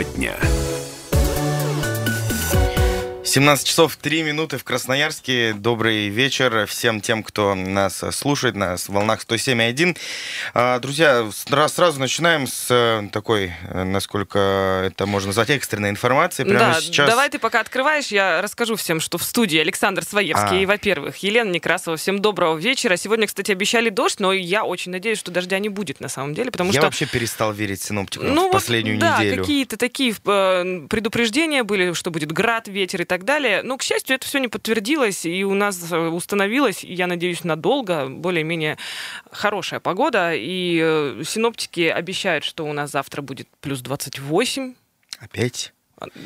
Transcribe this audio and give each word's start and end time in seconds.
Тема 0.00 0.04
дня. 0.16 0.59
17 3.30 3.64
часов 3.64 3.94
3 3.94 4.24
минуты 4.24 4.58
в 4.58 4.64
Красноярске. 4.64 5.52
Добрый 5.52 6.08
вечер 6.08 6.66
всем 6.66 7.00
тем, 7.00 7.22
кто 7.22 7.54
нас 7.54 8.02
слушает 8.10 8.56
на 8.56 8.74
волнах 8.88 9.20
107.1. 9.24 9.96
А, 10.52 10.80
друзья, 10.80 11.28
сразу 11.68 12.00
начинаем 12.00 12.48
с 12.48 12.66
э, 12.70 13.08
такой, 13.12 13.52
э, 13.68 13.84
насколько 13.84 14.82
это 14.84 15.06
можно 15.06 15.28
назвать, 15.28 15.50
экстренной 15.50 15.90
информации. 15.90 16.42
Прямо 16.42 16.58
да, 16.58 16.80
сейчас... 16.80 17.08
давай 17.08 17.30
ты 17.30 17.38
пока 17.38 17.60
открываешь, 17.60 18.08
я 18.08 18.42
расскажу 18.42 18.74
всем, 18.74 18.98
что 18.98 19.16
в 19.16 19.22
студии 19.22 19.60
Александр 19.60 20.02
Своевский. 20.02 20.64
А. 20.64 20.66
Во-первых, 20.66 21.16
Елена 21.18 21.50
Некрасова. 21.50 21.96
Всем 21.96 22.18
доброго 22.18 22.58
вечера. 22.58 22.96
Сегодня, 22.96 23.28
кстати, 23.28 23.52
обещали 23.52 23.90
дождь, 23.90 24.18
но 24.18 24.32
я 24.32 24.64
очень 24.64 24.90
надеюсь, 24.90 25.20
что 25.20 25.30
дождя 25.30 25.60
не 25.60 25.68
будет 25.68 26.00
на 26.00 26.08
самом 26.08 26.34
деле, 26.34 26.50
потому 26.50 26.72
я 26.72 26.80
что... 26.80 26.86
вообще 26.88 27.06
перестал 27.06 27.52
верить 27.52 27.80
синоптикам 27.80 28.34
ну, 28.34 28.48
в 28.48 28.50
последнюю 28.50 28.98
вот, 28.98 29.04
неделю. 29.04 29.36
Да, 29.36 29.40
какие-то 29.42 29.76
такие 29.76 30.16
э, 30.26 30.86
предупреждения 30.90 31.62
были, 31.62 31.92
что 31.92 32.10
будет 32.10 32.32
град, 32.32 32.66
ветер 32.66 33.02
и 33.02 33.04
так 33.04 33.19
далее. 33.24 33.62
Но, 33.62 33.76
к 33.76 33.82
счастью, 33.82 34.16
это 34.16 34.26
все 34.26 34.38
не 34.38 34.48
подтвердилось, 34.48 35.24
и 35.24 35.44
у 35.44 35.54
нас 35.54 35.90
э, 35.90 35.96
установилась, 35.96 36.84
я 36.84 37.06
надеюсь, 37.06 37.44
надолго, 37.44 38.08
более-менее 38.08 38.78
хорошая 39.30 39.80
погода. 39.80 40.32
И 40.34 40.80
э, 40.82 41.22
синоптики 41.26 41.82
обещают, 41.82 42.44
что 42.44 42.64
у 42.64 42.72
нас 42.72 42.90
завтра 42.90 43.22
будет 43.22 43.48
плюс 43.60 43.80
28. 43.80 44.74
Опять? 45.18 45.72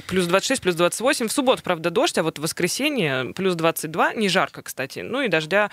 Плюс 0.07 0.27
26, 0.27 0.63
плюс 0.63 0.75
28. 0.75 1.29
В 1.29 1.33
субботу, 1.33 1.63
правда, 1.63 1.91
дождь, 1.91 2.19
а 2.19 2.23
вот 2.23 2.39
в 2.39 2.43
воскресенье 2.43 3.33
плюс 3.35 3.55
22. 3.55 4.15
Не 4.15 4.29
жарко, 4.29 4.63
кстати. 4.63 5.01
Ну 5.01 5.23
и 5.23 5.29
дождя, 5.29 5.71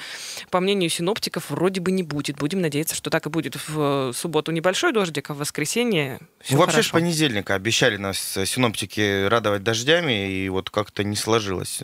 по 0.50 0.60
мнению 0.60 0.90
синоптиков, 0.90 1.50
вроде 1.50 1.82
бы 1.82 1.92
не 1.92 2.04
будет. 2.04 2.38
Будем 2.38 2.62
надеяться, 2.62 2.96
что 2.96 3.10
так 3.10 3.26
и 3.26 3.30
будет. 3.30 3.56
В 3.68 4.10
э, 4.10 4.14
субботу 4.16 4.52
небольшой 4.52 4.92
дождик, 4.94 5.30
а 5.30 5.34
в 5.34 5.38
воскресенье 5.38 6.20
все 6.42 6.54
ну, 6.54 6.60
Вообще 6.62 6.78
хорошо. 6.78 6.90
с 6.90 6.92
понедельника 6.92 7.54
обещали 7.54 7.98
нас 7.98 8.36
э, 8.38 8.46
синоптики 8.46 9.28
радовать 9.28 9.64
дождями, 9.64 10.32
и 10.32 10.50
вот 10.50 10.70
как-то 10.70 11.04
не 11.04 11.16
сложилось. 11.16 11.80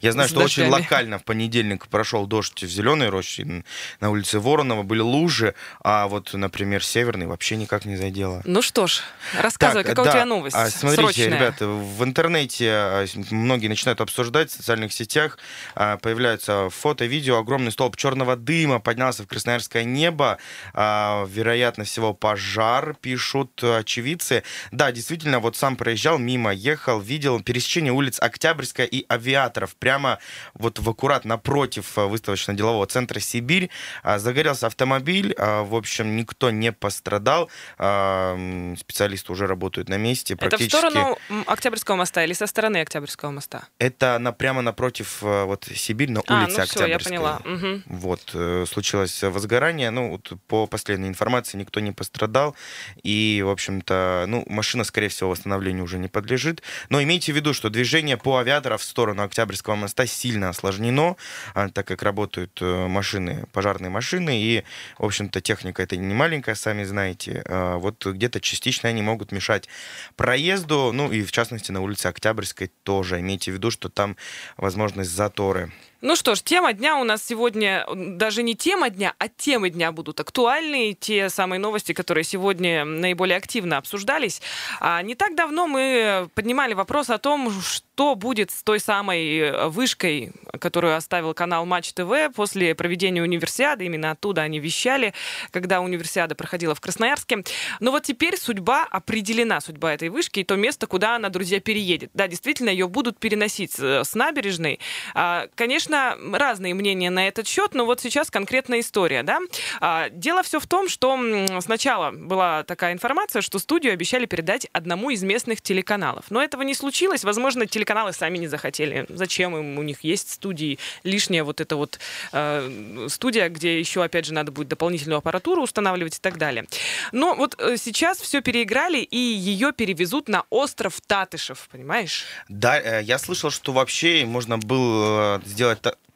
Я 0.00 0.12
знаю, 0.12 0.28
с 0.28 0.32
что 0.32 0.40
дождями. 0.40 0.68
очень 0.68 0.82
локально 0.82 1.18
в 1.18 1.24
понедельник 1.24 1.86
прошел 1.86 2.26
дождь 2.26 2.62
в 2.62 2.68
Зеленой 2.68 3.08
роще, 3.08 3.64
на 4.00 4.10
улице 4.10 4.40
Воронова 4.40 4.82
были 4.82 5.00
лужи, 5.00 5.54
а 5.80 6.08
вот, 6.08 6.32
например, 6.32 6.84
Северный 6.84 7.26
вообще 7.26 7.56
никак 7.56 7.84
не 7.84 7.96
задело. 7.96 8.42
Ну 8.44 8.62
что 8.62 8.86
ж, 8.86 9.02
рассказывай, 9.40 9.84
так, 9.84 9.94
какая 9.94 10.04
да, 10.04 10.10
у 10.10 10.14
тебя 10.14 10.24
новость 10.24 10.56
а, 10.56 10.70
смотрите, 10.70 11.02
срочная? 11.02 11.43
Ребята, 11.44 11.66
в 11.66 12.02
интернете 12.02 12.70
а, 12.70 13.06
многие 13.30 13.68
начинают 13.68 14.00
обсуждать, 14.00 14.50
в 14.50 14.54
социальных 14.54 14.92
сетях 14.92 15.38
а, 15.74 15.98
появляются 15.98 16.70
фото, 16.70 17.04
видео, 17.04 17.38
огромный 17.38 17.70
столб 17.70 17.96
черного 17.96 18.36
дыма 18.36 18.80
поднялся 18.80 19.24
в 19.24 19.26
Красноярское 19.26 19.84
небо, 19.84 20.38
а, 20.72 21.26
вероятно 21.28 21.84
всего 21.84 22.14
пожар, 22.14 22.96
пишут 23.00 23.62
очевидцы. 23.62 24.42
Да, 24.72 24.90
действительно, 24.90 25.38
вот 25.38 25.56
сам 25.56 25.76
проезжал 25.76 26.18
мимо, 26.18 26.52
ехал, 26.52 26.98
видел 26.98 27.42
пересечение 27.42 27.92
улиц 27.92 28.18
Октябрьская 28.20 28.86
и 28.86 29.04
Авиаторов, 29.08 29.76
прямо 29.76 30.18
вот 30.54 30.78
в 30.78 30.88
аккурат 30.88 31.24
напротив 31.24 31.96
выставочно-делового 31.96 32.86
центра 32.86 33.20
«Сибирь». 33.20 33.68
Загорелся 34.16 34.66
автомобиль, 34.66 35.34
в 35.36 35.74
общем, 35.74 36.16
никто 36.16 36.50
не 36.50 36.72
пострадал, 36.72 37.50
специалисты 37.76 39.32
уже 39.32 39.46
работают 39.46 39.88
на 39.88 39.98
месте. 39.98 40.36
Это 40.40 40.56
в 40.56 40.62
сторону 40.62 41.18
Октябрьского 41.46 41.96
моста 41.96 42.24
или 42.24 42.32
со 42.32 42.46
стороны 42.46 42.78
Октябрьского 42.78 43.30
моста? 43.30 43.64
Это 43.78 44.18
на, 44.18 44.32
прямо 44.32 44.62
напротив 44.62 45.18
э, 45.22 45.44
вот 45.44 45.64
Сибирь, 45.74 46.10
на 46.10 46.22
а, 46.26 46.42
улице 46.42 46.58
ну 46.58 46.62
Октябрьской. 46.62 46.84
Все, 46.84 46.92
я 46.92 46.98
поняла. 46.98 47.40
Угу. 47.44 47.82
Вот, 47.86 48.30
э, 48.34 48.64
случилось 48.68 49.22
возгорание, 49.22 49.90
ну, 49.90 50.10
вот 50.10 50.32
по 50.46 50.66
последней 50.66 51.08
информации 51.08 51.58
никто 51.58 51.80
не 51.80 51.92
пострадал, 51.92 52.54
и, 53.02 53.42
в 53.44 53.50
общем-то, 53.50 54.24
ну, 54.28 54.44
машина, 54.46 54.84
скорее 54.84 55.08
всего, 55.08 55.30
восстановлению 55.30 55.84
уже 55.84 55.98
не 55.98 56.08
подлежит, 56.08 56.62
но 56.88 57.02
имейте 57.02 57.32
в 57.32 57.36
виду, 57.36 57.54
что 57.54 57.70
движение 57.70 58.16
по 58.16 58.38
авиаторов 58.38 58.82
в 58.82 58.84
сторону 58.84 59.22
Октябрьского 59.22 59.74
моста 59.74 60.06
сильно 60.06 60.48
осложнено, 60.48 61.16
а, 61.54 61.68
так 61.68 61.86
как 61.86 62.02
работают 62.02 62.58
э, 62.60 62.86
машины, 62.86 63.44
пожарные 63.52 63.90
машины, 63.90 64.40
и, 64.40 64.64
в 64.98 65.04
общем-то, 65.04 65.40
техника 65.40 65.82
это 65.82 65.96
не 65.96 66.14
маленькая, 66.14 66.54
сами 66.54 66.84
знаете, 66.84 67.42
а, 67.46 67.78
вот 67.78 68.04
где-то 68.06 68.40
частично 68.40 68.88
они 68.88 69.02
могут 69.02 69.32
мешать 69.32 69.68
проезду, 70.16 70.90
ну, 70.92 71.10
и, 71.10 71.23
в 71.24 71.32
частности, 71.32 71.72
на 71.72 71.80
улице 71.80 72.06
Октябрьской 72.06 72.70
тоже. 72.82 73.20
Имейте 73.20 73.50
в 73.50 73.54
виду, 73.54 73.70
что 73.70 73.88
там 73.88 74.16
возможность 74.56 75.10
заторы. 75.10 75.72
Ну 76.04 76.16
что 76.16 76.34
ж, 76.34 76.42
тема 76.42 76.74
дня 76.74 76.98
у 76.98 77.04
нас 77.04 77.24
сегодня, 77.24 77.86
даже 77.94 78.42
не 78.42 78.54
тема 78.54 78.90
дня, 78.90 79.14
а 79.18 79.26
темы 79.28 79.70
дня 79.70 79.90
будут 79.90 80.20
актуальны. 80.20 80.92
Те 80.92 81.30
самые 81.30 81.58
новости, 81.58 81.94
которые 81.94 82.24
сегодня 82.24 82.84
наиболее 82.84 83.38
активно 83.38 83.78
обсуждались. 83.78 84.42
А 84.80 85.00
не 85.00 85.14
так 85.14 85.34
давно 85.34 85.66
мы 85.66 86.28
поднимали 86.34 86.74
вопрос 86.74 87.08
о 87.08 87.16
том, 87.16 87.50
что 87.62 88.16
будет 88.16 88.50
с 88.50 88.62
той 88.62 88.80
самой 88.80 89.68
вышкой, 89.70 90.32
которую 90.60 90.94
оставил 90.94 91.32
канал 91.32 91.64
Матч 91.64 91.94
ТВ 91.94 92.34
после 92.36 92.74
проведения 92.74 93.22
универсиады. 93.22 93.86
Именно 93.86 94.10
оттуда 94.10 94.42
они 94.42 94.58
вещали, 94.58 95.14
когда 95.52 95.80
универсиада 95.80 96.34
проходила 96.34 96.74
в 96.74 96.82
Красноярске. 96.82 97.44
Но 97.80 97.92
вот 97.92 98.02
теперь 98.02 98.36
судьба 98.36 98.86
определена, 98.90 99.62
судьба 99.62 99.94
этой 99.94 100.10
вышки 100.10 100.40
и 100.40 100.44
то 100.44 100.56
место, 100.56 100.86
куда 100.86 101.16
она, 101.16 101.30
друзья, 101.30 101.60
переедет. 101.60 102.10
Да, 102.12 102.28
действительно, 102.28 102.68
ее 102.68 102.88
будут 102.88 103.18
переносить 103.18 103.78
с 103.78 104.14
набережной. 104.14 104.80
А, 105.14 105.46
конечно, 105.54 105.93
конечно, 105.94 106.38
разные 106.38 106.74
мнения 106.74 107.10
на 107.10 107.28
этот 107.28 107.46
счет, 107.46 107.74
но 107.74 107.84
вот 107.84 108.00
сейчас 108.00 108.30
конкретная 108.30 108.80
история, 108.80 109.22
да. 109.22 109.40
А, 109.80 110.08
дело 110.10 110.42
все 110.42 110.60
в 110.60 110.66
том, 110.66 110.88
что 110.88 111.18
сначала 111.60 112.10
была 112.10 112.64
такая 112.64 112.92
информация, 112.92 113.42
что 113.42 113.58
студию 113.58 113.92
обещали 113.92 114.26
передать 114.26 114.66
одному 114.72 115.10
из 115.10 115.22
местных 115.22 115.60
телеканалов. 115.60 116.26
Но 116.30 116.42
этого 116.42 116.62
не 116.62 116.74
случилось. 116.74 117.24
Возможно, 117.24 117.66
телеканалы 117.66 118.12
сами 118.12 118.38
не 118.38 118.46
захотели. 118.46 119.06
Зачем 119.08 119.56
им? 119.56 119.78
У 119.78 119.82
них 119.82 120.02
есть 120.02 120.32
студии. 120.32 120.78
Лишняя 121.02 121.44
вот 121.44 121.60
эта 121.60 121.76
вот 121.76 121.98
э, 122.32 123.06
студия, 123.08 123.48
где 123.48 123.78
еще, 123.78 124.02
опять 124.02 124.26
же, 124.26 124.34
надо 124.34 124.52
будет 124.52 124.68
дополнительную 124.68 125.18
аппаратуру 125.18 125.62
устанавливать 125.62 126.16
и 126.16 126.20
так 126.20 126.38
далее. 126.38 126.66
Но 127.12 127.34
вот 127.34 127.54
э, 127.58 127.76
сейчас 127.76 128.18
все 128.18 128.40
переиграли, 128.40 128.98
и 128.98 129.16
ее 129.16 129.72
перевезут 129.72 130.28
на 130.28 130.44
остров 130.50 131.00
Татышев, 131.06 131.68
понимаешь? 131.70 132.24
Да, 132.48 132.80
э, 132.80 133.02
я 133.02 133.18
слышал, 133.18 133.50
что 133.50 133.72
вообще 133.72 134.24
можно 134.24 134.58
было 134.58 135.40
сделать 135.44 135.73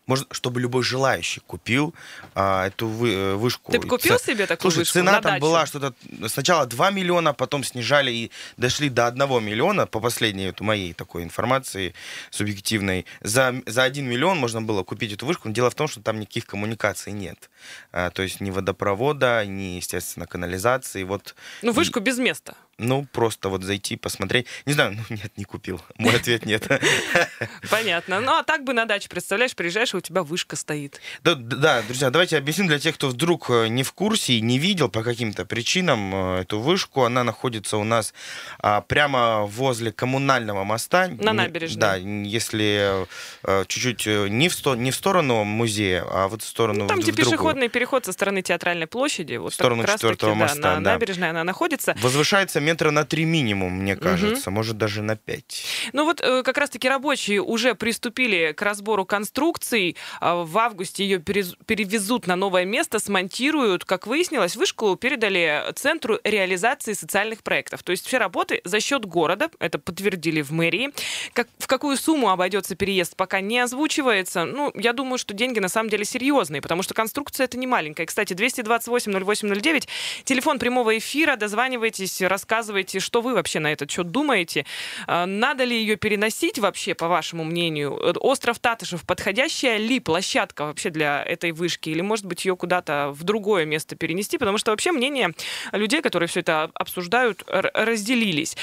можно, 0.09 0.27
чтобы 0.31 0.61
любой 0.61 0.83
желающий 0.83 1.41
купил 1.47 1.95
а, 2.35 2.67
эту 2.67 2.89
вы, 2.89 3.13
э, 3.13 3.35
вышку. 3.35 3.71
Ты 3.71 3.79
купил 3.79 4.19
себе 4.19 4.47
такую 4.47 4.73
Слушай, 4.73 4.79
вышку 4.79 4.95
цена 4.95 5.13
на 5.13 5.21
там 5.21 5.33
дачу? 5.33 5.43
была 5.43 5.67
что-то 5.67 5.95
сначала 6.29 6.67
2 6.67 6.91
миллиона, 6.91 7.35
потом 7.35 7.63
снижали 7.63 8.11
и 8.11 8.31
дошли 8.57 8.89
до 8.89 9.07
1 9.07 9.45
миллиона, 9.45 9.87
по 9.87 10.01
последней 10.01 10.47
вот, 10.47 10.61
моей 10.61 10.95
такой 10.95 11.23
информации 11.25 11.95
субъективной. 12.31 13.05
За, 13.21 13.55
за 13.67 13.83
1 13.83 14.09
миллион 14.09 14.39
можно 14.39 14.63
было 14.63 14.83
купить 14.83 15.13
эту 15.13 15.27
вышку, 15.27 15.49
но 15.49 15.55
дело 15.55 15.69
в 15.69 15.75
том, 15.75 15.89
что 15.89 16.01
там 16.01 16.21
никаких 16.21 16.47
коммуникаций 16.47 17.13
нет. 17.13 17.51
А, 17.93 18.09
то 18.11 18.23
есть 18.23 18.41
ни 18.41 18.51
водопровода, 18.51 19.45
ни, 19.45 19.77
естественно, 19.77 20.27
канализации. 20.27 21.03
Вот. 21.03 21.35
Ну, 21.61 21.73
вышку 21.73 21.99
и... 21.99 22.03
без 22.03 22.19
места. 22.19 22.55
Ну, 22.79 23.07
просто 23.13 23.49
вот 23.49 23.65
зайти, 23.65 23.97
посмотреть. 23.97 24.47
Не 24.65 24.73
знаю, 24.73 24.97
ну 24.97 25.17
нет, 25.17 25.33
не 25.37 25.45
купил. 25.45 25.81
Мой 25.99 26.15
ответ 26.15 26.47
нет. 26.47 26.69
Понятно. 27.71 28.21
Ну, 28.21 28.33
а 28.33 28.45
так 28.45 28.63
бы 28.63 28.73
на 28.73 28.85
даче, 28.85 29.09
представляешь, 29.09 29.57
приезжаешь, 29.57 29.95
и 29.95 29.97
у 29.97 30.01
тебя 30.01 30.23
вышка 30.23 30.55
стоит. 30.55 31.01
Да, 31.25 31.35
да, 31.35 31.83
друзья, 31.83 32.11
давайте 32.11 32.39
объясним 32.39 32.69
для 32.69 32.79
тех, 32.79 32.95
кто 32.95 33.09
вдруг 33.09 33.51
э, 33.51 33.67
не 33.67 33.83
в 33.83 33.93
курсе 33.93 34.35
и 34.35 34.41
не 34.41 34.61
видел 34.61 34.89
по 34.89 35.03
каким-то 35.03 35.45
причинам 35.45 36.15
э, 36.15 36.41
эту 36.43 36.61
вышку. 36.61 37.03
Она 37.03 37.25
находится 37.25 37.79
у 37.79 37.85
нас 37.85 38.15
а, 38.61 38.81
прямо 38.83 39.45
возле 39.47 39.91
коммунального 39.91 40.63
моста. 40.63 41.09
На 41.09 41.33
набережной. 41.33 41.81
Да, 41.81 41.97
если 41.97 43.07
а, 43.43 43.65
чуть-чуть 43.65 44.07
не 44.07 44.49
в, 44.49 44.55
сто, 44.55 44.77
не 44.77 44.93
в 44.93 44.95
сторону 44.95 45.43
музея, 45.43 46.05
а 46.09 46.29
вот 46.29 46.43
в 46.43 46.47
сторону 46.47 46.83
ну, 46.83 46.87
Там, 46.87 47.01
где 47.01 47.11
другую. 47.11 47.33
пешеходный 47.33 47.69
переход 47.69 48.05
со 48.05 48.13
стороны 48.13 48.43
театральной 48.43 48.87
площади. 48.87 49.35
Вот 49.35 49.51
в 49.51 49.55
сторону 49.55 49.85
четвертого 49.85 50.35
моста, 50.35 50.61
да, 50.61 50.75
на 50.75 50.93
набережной 50.93 51.31
она 51.31 51.43
находится. 51.43 51.97
Возвышается 52.01 52.61
метра 52.69 52.91
на 52.91 53.05
три 53.05 53.25
минимум, 53.25 53.73
мне 53.79 53.97
кажется, 53.97 54.51
угу. 54.51 54.57
может 54.57 54.77
даже 54.77 55.03
на 55.03 55.17
пять. 55.17 55.65
Ну 55.95 56.05
вот 56.05 56.21
э, 56.21 56.43
как 56.43 56.59
раз-таки 56.59 56.87
рабочие 56.87 57.41
уже 57.41 57.75
приступили 57.75 58.53
к 58.53 58.61
разбору 58.61 59.07
конструкций. 59.07 59.97
А, 60.21 60.45
в 60.45 60.59
августе 60.59 61.05
ее 61.05 61.19
перевезут 61.19 62.27
на 62.27 62.37
новое 62.37 62.67
место, 62.67 62.99
смонтируют. 62.99 63.87
Как 63.87 64.07
выяснилось, 64.07 64.55
вышку 64.57 64.97
передали 64.97 65.63
Центру 65.77 66.19
реализации 66.25 66.93
социальных 66.93 67.43
проектов. 67.43 67.83
То 67.83 67.93
есть 67.93 68.07
все 68.07 68.19
работы 68.19 68.61
за 68.65 68.81
счет 68.81 69.07
города, 69.07 69.49
это 69.61 69.79
подтвердили 69.79 70.43
в 70.43 70.51
мэрии. 70.51 70.91
Как, 71.33 71.49
в 71.59 71.67
какую 71.67 71.97
сумму 71.97 72.29
обойдется 72.29 72.77
переезд, 72.77 73.17
пока 73.17 73.41
не 73.41 73.61
озвучивается. 73.61 74.45
Ну, 74.45 74.73
я 74.75 74.93
думаю, 74.93 75.17
что 75.17 75.33
деньги 75.33 75.59
на 75.59 75.69
самом 75.69 75.89
деле 75.89 76.05
серьезные, 76.05 76.61
потому 76.61 76.83
что 76.83 76.93
конструкция 76.93 77.45
это 77.45 77.57
не 77.57 77.67
маленькая. 77.67 78.05
Кстати, 78.05 78.35
228 78.35 79.25
08 79.25 79.55
09, 79.55 79.89
телефон 80.25 80.59
прямого 80.59 80.99
эфира, 80.99 81.37
дозванивайтесь, 81.37 82.21
рассказывайте 82.21 82.58
Рассказывайте, 82.59 82.99
что 82.99 83.21
вы 83.21 83.35
вообще 83.35 83.61
на 83.61 83.73
этот 83.73 83.89
счет 83.89 84.11
думаете. 84.11 84.67
А, 85.07 85.27
надо 85.27 85.63
ли 85.63 85.79
ее 85.79 85.95
переносить 85.95 86.59
вообще, 86.59 86.97
по 86.97 87.07
вашему 87.07 87.45
мнению? 87.45 87.97
Остров 88.19 88.59
Татышев 88.59 89.07
подходящая 89.07 89.77
ли 89.77 90.01
площадка 90.01 90.65
вообще 90.65 90.91
для 90.91 91.23
этой 91.23 91.53
вышки? 91.53 91.91
Или, 91.91 92.01
может 92.01 92.27
быть, 92.27 92.45
ее 92.45 92.57
куда-то 92.57 93.13
в 93.15 93.23
другое 93.23 93.65
место 93.65 93.95
перенести? 93.95 94.39
Потому 94.39 94.59
что 94.59 94.73
вообще 94.73 94.91
мнения 94.91 95.35
людей, 95.71 96.03
которые 96.03 96.29
все 96.29 96.41
это 96.41 96.69
обсуждают, 96.75 97.45
разделились. 97.47 98.57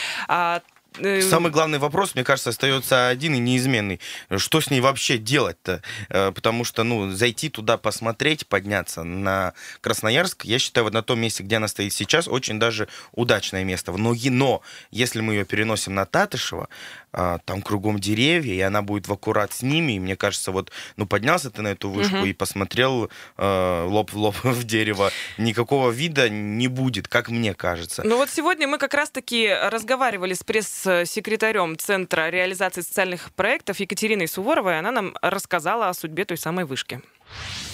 Э, 1.00 1.22
Самый 1.22 1.52
главный 1.52 1.80
вопрос, 1.80 2.16
мне 2.16 2.24
кажется, 2.24 2.50
остается 2.50 3.08
один 3.08 3.36
и 3.36 3.40
неизменный. 3.40 4.00
Что 4.36 4.62
с 4.62 4.70
ней 4.70 4.82
вообще 4.82 5.18
делать-то? 5.18 5.82
Э, 6.10 6.32
потому 6.32 6.64
что, 6.64 6.84
ну, 6.84 7.12
зайти 7.12 7.50
туда 7.50 7.78
посмотреть, 7.78 8.48
подняться 8.48 9.04
на 9.04 9.54
Красноярск, 9.82 10.46
я 10.46 10.60
считаю, 10.60 10.86
вот 10.86 10.94
на 10.94 11.04
том 11.04 11.20
месте, 11.20 11.44
где 11.44 11.58
она 11.58 11.68
стоит 11.68 11.94
сейчас, 11.94 12.28
очень 12.28 12.60
даже 12.60 12.88
удачное 13.12 13.64
место. 13.64 13.92
Но, 13.92 14.14
но 14.14 14.62
если 14.92 15.22
мы 15.22 15.34
ее 15.34 15.46
переносим 15.46 15.94
на 15.96 16.06
Татышево, 16.06 16.70
а, 17.18 17.40
там 17.46 17.62
кругом 17.62 17.98
деревья, 17.98 18.54
и 18.54 18.60
она 18.60 18.82
будет 18.82 19.08
в 19.08 19.14
аккурат 19.14 19.54
с 19.54 19.62
ними. 19.62 19.94
И 19.94 20.00
мне 20.00 20.18
кажется, 20.18 20.52
вот, 20.52 20.72
ну, 20.98 21.06
поднялся 21.08 21.50
ты 21.50 21.62
на 21.62 21.70
эту 21.70 21.90
вышку 21.90 22.18
угу. 22.18 22.26
и 22.26 22.34
посмотрел 22.34 23.10
э, 23.38 23.86
лоб 23.88 24.12
в 24.12 24.18
лоб 24.18 24.36
в 24.44 24.64
дерево, 24.66 25.12
никакого 25.38 25.92
вида 25.92 26.28
не 26.28 26.68
будет, 26.68 27.08
как 27.08 27.30
мне 27.30 27.54
кажется. 27.54 28.04
Ну 28.04 28.18
вот 28.18 28.30
сегодня 28.30 28.68
мы 28.68 28.78
как 28.80 28.94
раз-таки 28.94 29.48
разговаривали 29.48 30.34
с 30.34 30.44
пресс-секретарем 30.86 31.78
Центра 31.78 32.30
реализации 32.30 32.82
социальных 32.82 33.32
проектов 33.34 33.80
Екатериной 33.80 34.28
Суворовой. 34.28 34.78
Она 34.80 34.92
нам 34.92 35.16
рассказала 35.22 35.90
о 35.90 35.94
судьбе 35.94 36.26
той 36.26 36.38
самой 36.38 36.66
вышки. 36.66 37.02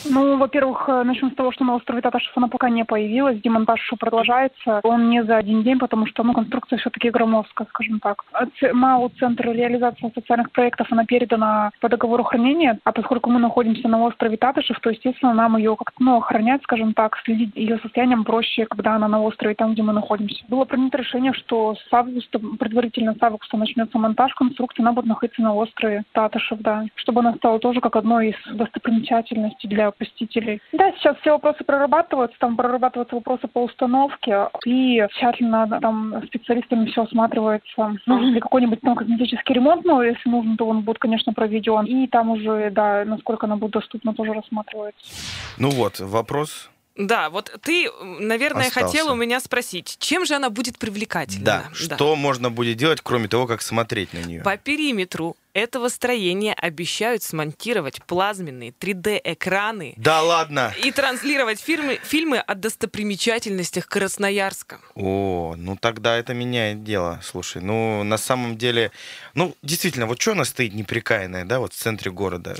Ну, 0.09 0.37
во-первых, 0.37 0.85
э, 0.87 1.03
начнем 1.03 1.31
с 1.31 1.35
того, 1.35 1.51
что 1.51 1.63
на 1.63 1.75
острове 1.75 2.01
Таташев 2.01 2.31
она 2.35 2.47
пока 2.47 2.69
не 2.69 2.83
появилась. 2.85 3.39
Демонтаж 3.41 3.79
еще 3.81 3.95
продолжается. 3.95 4.79
Он 4.83 5.09
не 5.09 5.23
за 5.23 5.37
один 5.37 5.63
день, 5.63 5.77
потому 5.77 6.07
что, 6.07 6.23
ну, 6.23 6.33
конструкция 6.33 6.77
все-таки 6.79 7.09
громоздкая, 7.09 7.67
скажем 7.69 7.99
так. 7.99 8.23
МАУ 8.73 9.09
Центр 9.19 9.51
реализации 9.51 10.11
социальных 10.13 10.51
проектов, 10.51 10.87
она 10.91 11.05
передана 11.05 11.71
по 11.79 11.89
договору 11.89 12.23
хранения, 12.23 12.79
а 12.83 12.91
поскольку 12.91 13.29
мы 13.29 13.39
находимся 13.39 13.87
на 13.87 14.01
острове 14.01 14.37
Татышев, 14.37 14.79
то, 14.79 14.89
естественно, 14.89 15.33
нам 15.33 15.57
ее 15.57 15.75
как-то, 15.75 16.03
ну, 16.03 16.17
охранять, 16.17 16.63
скажем 16.63 16.93
так, 16.93 17.17
следить 17.23 17.55
ее 17.55 17.77
состоянием 17.79 18.23
проще, 18.23 18.65
когда 18.65 18.95
она 18.95 19.07
на 19.07 19.21
острове, 19.21 19.55
там, 19.55 19.73
где 19.73 19.83
мы 19.83 19.93
находимся. 19.93 20.43
Было 20.47 20.65
принято 20.65 20.97
решение, 20.97 21.33
что 21.33 21.75
с 21.75 21.93
августа, 21.93 22.39
предварительно 22.39 23.13
с 23.13 23.21
августа 23.21 23.57
начнется 23.57 23.97
монтаж 23.97 24.33
конструкции, 24.33 24.81
она 24.81 24.93
будет 24.93 25.05
находиться 25.05 25.41
на 25.41 25.53
острове 25.53 26.03
Татышев, 26.11 26.59
да, 26.59 26.85
чтобы 26.95 27.19
она 27.19 27.33
стала 27.35 27.59
тоже 27.59 27.81
как 27.81 27.95
одной 27.95 28.29
из 28.29 28.55
достопримечательностей 28.55 29.69
для 29.69 29.90
посетителей. 29.97 30.61
Да, 30.73 30.91
сейчас 30.93 31.17
все 31.17 31.31
вопросы 31.31 31.63
прорабатываются, 31.63 32.37
там 32.39 32.57
прорабатываются 32.57 33.15
вопросы 33.15 33.47
по 33.47 33.63
установке, 33.63 34.49
и 34.65 35.05
тщательно 35.11 35.67
там 35.81 36.21
специалистами 36.27 36.85
все 36.87 37.03
осматривается. 37.03 37.95
Нужен 38.05 38.33
ли 38.33 38.39
какой-нибудь 38.39 38.81
там 38.81 38.95
косметический 38.95 39.55
ремонт, 39.55 39.83
ну, 39.85 40.01
если 40.01 40.29
нужно, 40.29 40.57
то 40.57 40.67
он 40.67 40.81
будет, 40.81 40.99
конечно, 40.99 41.33
проведен. 41.33 41.85
И 41.85 42.07
там 42.07 42.29
уже, 42.29 42.69
да, 42.71 43.03
насколько 43.05 43.45
она 43.45 43.55
будет 43.55 43.71
доступна, 43.71 44.13
тоже 44.13 44.33
рассматривается. 44.33 45.01
Ну 45.57 45.69
вот, 45.69 45.99
вопрос 45.99 46.69
да, 46.95 47.29
вот 47.29 47.57
ты, 47.61 47.89
наверное, 48.01 48.67
Остался. 48.67 48.87
хотела 48.87 49.13
у 49.13 49.15
меня 49.15 49.39
спросить, 49.39 49.95
чем 49.99 50.25
же 50.25 50.35
она 50.35 50.49
будет 50.49 50.77
привлекательна? 50.77 51.45
Да, 51.45 51.65
да, 51.69 51.75
что 51.75 52.15
можно 52.15 52.51
будет 52.51 52.77
делать, 52.77 52.99
кроме 53.01 53.27
того, 53.27 53.47
как 53.47 53.61
смотреть 53.61 54.13
на 54.13 54.19
нее? 54.19 54.41
По 54.43 54.57
периметру 54.57 55.37
этого 55.53 55.89
строения 55.89 56.53
обещают 56.53 57.23
смонтировать 57.23 58.03
плазменные 58.03 58.71
3D-экраны. 58.71 59.93
Да 59.97 60.21
ладно! 60.21 60.73
И 60.83 60.91
транслировать 60.91 61.61
фильмы, 61.61 61.99
фильмы 62.03 62.39
о 62.39 62.55
достопримечательностях 62.55 63.87
Красноярска. 63.87 64.79
О, 64.95 65.55
ну 65.57 65.77
тогда 65.77 66.17
это 66.17 66.33
меняет 66.33 66.83
дело. 66.83 67.19
Слушай, 67.23 67.61
ну 67.61 68.03
на 68.03 68.17
самом 68.17 68.57
деле, 68.57 68.91
ну 69.33 69.55
действительно, 69.61 70.07
вот 70.07 70.21
что 70.21 70.33
она 70.33 70.45
стоит 70.45 70.73
неприкаянная, 70.73 71.45
да, 71.45 71.59
вот 71.59 71.73
в 71.73 71.77
центре 71.77 72.11
города. 72.11 72.55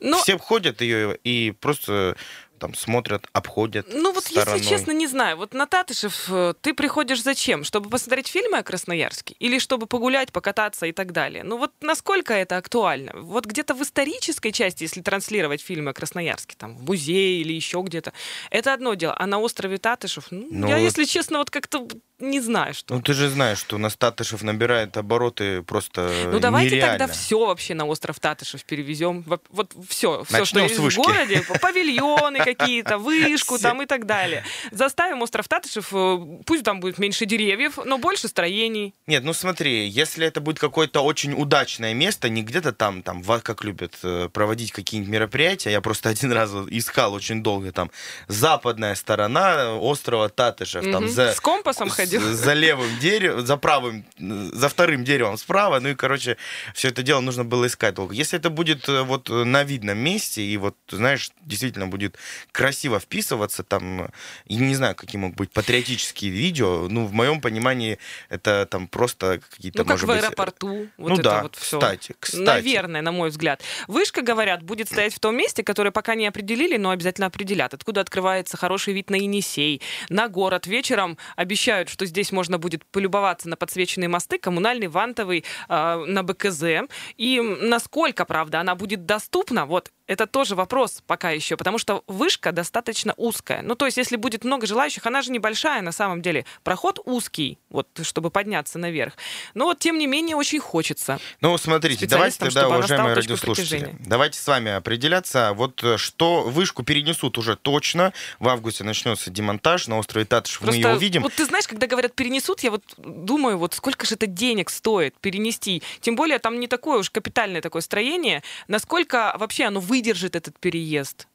Но... 0.00 0.18
Все 0.22 0.38
ходят 0.38 0.80
ее 0.80 1.16
и 1.22 1.52
просто 1.52 2.16
там 2.58 2.74
смотрят, 2.74 3.26
обходят. 3.32 3.86
Ну 3.92 4.12
вот, 4.12 4.24
стороной. 4.24 4.58
если 4.58 4.70
честно, 4.70 4.92
не 4.92 5.06
знаю. 5.06 5.36
Вот 5.36 5.54
на 5.54 5.66
Татышев 5.66 6.26
э, 6.30 6.54
ты 6.60 6.74
приходишь 6.74 7.22
зачем? 7.22 7.64
Чтобы 7.64 7.90
посмотреть 7.90 8.28
фильмы 8.28 8.58
о 8.58 8.62
Красноярске? 8.62 9.34
Или 9.38 9.58
чтобы 9.58 9.86
погулять, 9.86 10.32
покататься 10.32 10.86
и 10.86 10.92
так 10.92 11.12
далее? 11.12 11.44
Ну 11.44 11.58
вот 11.58 11.72
насколько 11.80 12.34
это 12.34 12.56
актуально? 12.56 13.12
Вот 13.14 13.46
где-то 13.46 13.74
в 13.74 13.82
исторической 13.82 14.52
части, 14.52 14.84
если 14.84 15.02
транслировать 15.02 15.60
фильмы 15.60 15.90
о 15.90 15.94
Красноярске, 15.94 16.56
там, 16.58 16.76
в 16.76 16.84
музее 16.84 17.40
или 17.40 17.52
еще 17.52 17.82
где-то, 17.82 18.12
это 18.50 18.72
одно 18.72 18.94
дело. 18.94 19.14
А 19.18 19.26
на 19.26 19.38
острове 19.38 19.78
Татышев, 19.78 20.26
ну, 20.30 20.46
ну 20.50 20.68
я, 20.68 20.76
вот... 20.76 20.82
если 20.82 21.04
честно, 21.04 21.38
вот 21.38 21.50
как-то 21.50 21.88
не 22.20 22.40
знаю, 22.40 22.74
что. 22.74 22.94
Ну 22.94 23.02
ты 23.02 23.12
же 23.12 23.28
знаешь, 23.28 23.58
что 23.58 23.74
у 23.76 23.78
нас 23.78 23.96
Татышев 23.96 24.42
набирает 24.42 24.96
обороты 24.96 25.62
просто 25.62 26.10
Ну 26.30 26.38
давайте 26.38 26.76
нереально. 26.76 26.98
тогда 26.98 27.12
все 27.12 27.44
вообще 27.46 27.74
на 27.74 27.86
остров 27.86 28.20
Татышев 28.20 28.64
перевезем. 28.64 29.22
Вот, 29.26 29.42
вот 29.50 29.72
все, 29.88 30.24
все, 30.24 30.44
что 30.44 30.60
есть 30.60 30.78
в 30.78 30.96
городе, 30.96 31.44
павильоны 31.60 32.38
какие-то, 32.44 32.98
вышку 32.98 33.58
там 33.58 33.82
и 33.82 33.86
так 33.86 34.06
далее. 34.06 34.44
Заставим 34.70 35.22
остров 35.22 35.48
Татышев, 35.48 35.88
э, 35.92 36.18
пусть 36.46 36.62
там 36.62 36.78
будет 36.78 36.98
меньше 36.98 37.26
деревьев, 37.26 37.78
но 37.84 37.98
больше 37.98 38.28
строений. 38.28 38.94
Нет, 39.06 39.24
ну 39.24 39.32
смотри, 39.32 39.88
если 39.88 40.26
это 40.26 40.40
будет 40.40 40.60
какое-то 40.60 41.00
очень 41.00 41.32
удачное 41.32 41.94
место, 41.94 42.28
не 42.28 42.42
где-то 42.42 42.72
там, 42.72 43.02
там, 43.02 43.24
как 43.42 43.64
любят 43.64 43.98
э, 44.04 44.28
проводить 44.32 44.70
какие-нибудь 44.70 45.12
мероприятия, 45.12 45.72
я 45.72 45.80
просто 45.80 46.10
один 46.10 46.30
раз 46.30 46.52
искал 46.70 47.12
очень 47.12 47.42
долго 47.42 47.72
там 47.72 47.90
западная 48.28 48.94
сторона 48.94 49.74
острова 49.74 50.28
Татышев, 50.28 50.84
там 50.92 51.08
за... 51.08 51.32
С 51.32 51.40
компасом 51.40 51.88
ходил 51.88 52.03
ходил. 52.04 52.22
За 52.34 52.52
левым 52.52 52.98
деревом, 53.00 53.46
за 53.46 53.56
правым, 53.56 54.04
за 54.18 54.68
вторым 54.68 55.04
деревом 55.04 55.36
справа. 55.36 55.80
Ну 55.80 55.90
и, 55.90 55.94
короче, 55.94 56.36
все 56.74 56.88
это 56.88 57.02
дело 57.02 57.20
нужно 57.20 57.44
было 57.44 57.66
искать 57.66 57.94
долго. 57.94 58.14
Если 58.14 58.38
это 58.38 58.50
будет 58.50 58.88
э, 58.88 59.02
вот 59.02 59.28
на 59.28 59.64
видном 59.64 59.98
месте, 59.98 60.42
и 60.42 60.56
вот, 60.56 60.76
знаешь, 60.88 61.30
действительно 61.42 61.86
будет 61.86 62.16
красиво 62.52 62.98
вписываться, 62.98 63.62
там, 63.62 64.10
и 64.46 64.56
не 64.56 64.74
знаю, 64.74 64.94
какие 64.94 65.20
могут 65.20 65.36
быть 65.36 65.50
патриотические 65.50 66.30
видео, 66.30 66.88
ну, 66.88 67.06
в 67.06 67.12
моем 67.12 67.40
понимании, 67.40 67.98
это 68.28 68.66
там 68.70 68.88
просто 68.88 69.40
какие-то, 69.50 69.84
ну, 69.84 69.88
как 69.88 70.02
в 70.02 70.10
аэропорту. 70.10 70.68
Быть... 70.68 70.90
Вот 70.96 71.08
ну 71.08 71.14
это 71.14 71.22
да, 71.22 71.42
вот 71.42 71.56
все. 71.56 71.78
кстати, 71.78 72.14
кстати. 72.18 72.42
Наверное, 72.42 73.02
на 73.02 73.12
мой 73.12 73.30
взгляд. 73.30 73.62
Вышка, 73.88 74.22
говорят, 74.22 74.62
будет 74.62 74.88
стоять 74.88 75.14
в 75.14 75.20
том 75.20 75.36
месте, 75.36 75.62
которое 75.62 75.90
пока 75.90 76.14
не 76.14 76.26
определили, 76.26 76.76
но 76.76 76.90
обязательно 76.90 77.26
определят. 77.26 77.74
Откуда 77.74 78.00
открывается 78.00 78.56
хороший 78.56 78.94
вид 78.94 79.10
на 79.10 79.16
Енисей, 79.16 79.80
на 80.08 80.28
город. 80.28 80.66
Вечером 80.66 81.18
обещают, 81.36 81.88
что 81.94 82.06
здесь 82.06 82.32
можно 82.32 82.58
будет 82.58 82.84
полюбоваться 82.86 83.48
на 83.48 83.56
подсвеченные 83.56 84.08
мосты, 84.08 84.38
коммунальный, 84.38 84.88
вантовый, 84.88 85.44
э, 85.68 86.04
на 86.06 86.24
БКЗ. 86.24 86.88
И 87.16 87.40
насколько, 87.40 88.24
правда, 88.24 88.60
она 88.60 88.74
будет 88.74 89.06
доступна, 89.06 89.64
вот 89.64 89.92
это 90.06 90.26
тоже 90.26 90.54
вопрос 90.54 91.02
пока 91.06 91.30
еще, 91.30 91.56
потому 91.56 91.78
что 91.78 92.04
вышка 92.06 92.52
достаточно 92.52 93.14
узкая. 93.16 93.62
Ну, 93.62 93.74
то 93.74 93.86
есть, 93.86 93.96
если 93.96 94.16
будет 94.16 94.44
много 94.44 94.66
желающих, 94.66 95.06
она 95.06 95.22
же 95.22 95.30
небольшая 95.30 95.82
на 95.82 95.92
самом 95.92 96.22
деле. 96.22 96.44
Проход 96.62 97.00
узкий, 97.04 97.58
вот, 97.70 97.88
чтобы 98.02 98.30
подняться 98.30 98.78
наверх. 98.78 99.14
Но 99.54 99.66
вот, 99.66 99.78
тем 99.78 99.98
не 99.98 100.06
менее, 100.06 100.36
очень 100.36 100.60
хочется. 100.60 101.18
Ну, 101.40 101.56
смотрите, 101.58 102.06
давайте 102.06 102.38
тогда, 102.38 102.68
уважаемые 102.68 103.14
радиослушатели, 103.14 103.96
давайте 104.00 104.38
с 104.38 104.46
вами 104.46 104.72
определяться. 104.72 105.52
Вот 105.54 105.82
э, 105.82 105.96
что 105.96 106.42
вышку 106.42 106.82
перенесут 106.82 107.38
уже 107.38 107.56
точно. 107.56 108.12
В 108.38 108.48
августе 108.48 108.84
начнется 108.84 109.30
демонтаж 109.30 109.88
на 109.88 109.98
острове 109.98 110.26
Татыш, 110.26 110.60
мы 110.60 110.74
ее 110.74 110.94
увидим. 110.94 111.22
Вот 111.22 111.32
ты 111.32 111.44
знаешь, 111.44 111.66
когда 111.66 111.86
говорят 111.86 112.14
перенесут, 112.14 112.60
я 112.60 112.70
вот 112.70 112.82
думаю, 112.98 113.58
вот 113.58 113.74
сколько 113.74 114.06
же 114.06 114.16
это 114.16 114.26
денег 114.26 114.70
стоит 114.70 115.18
перенести. 115.18 115.82
Тем 116.00 116.16
более, 116.16 116.38
там 116.38 116.60
не 116.60 116.68
такое 116.68 116.98
уж 116.98 117.10
капитальное 117.10 117.62
такое 117.62 117.82
строение. 117.82 118.42
Насколько 118.68 119.34
вообще 119.38 119.64
оно 119.64 119.80
выдержит 119.94 120.34
этот 120.34 120.58
переезд? 120.58 121.28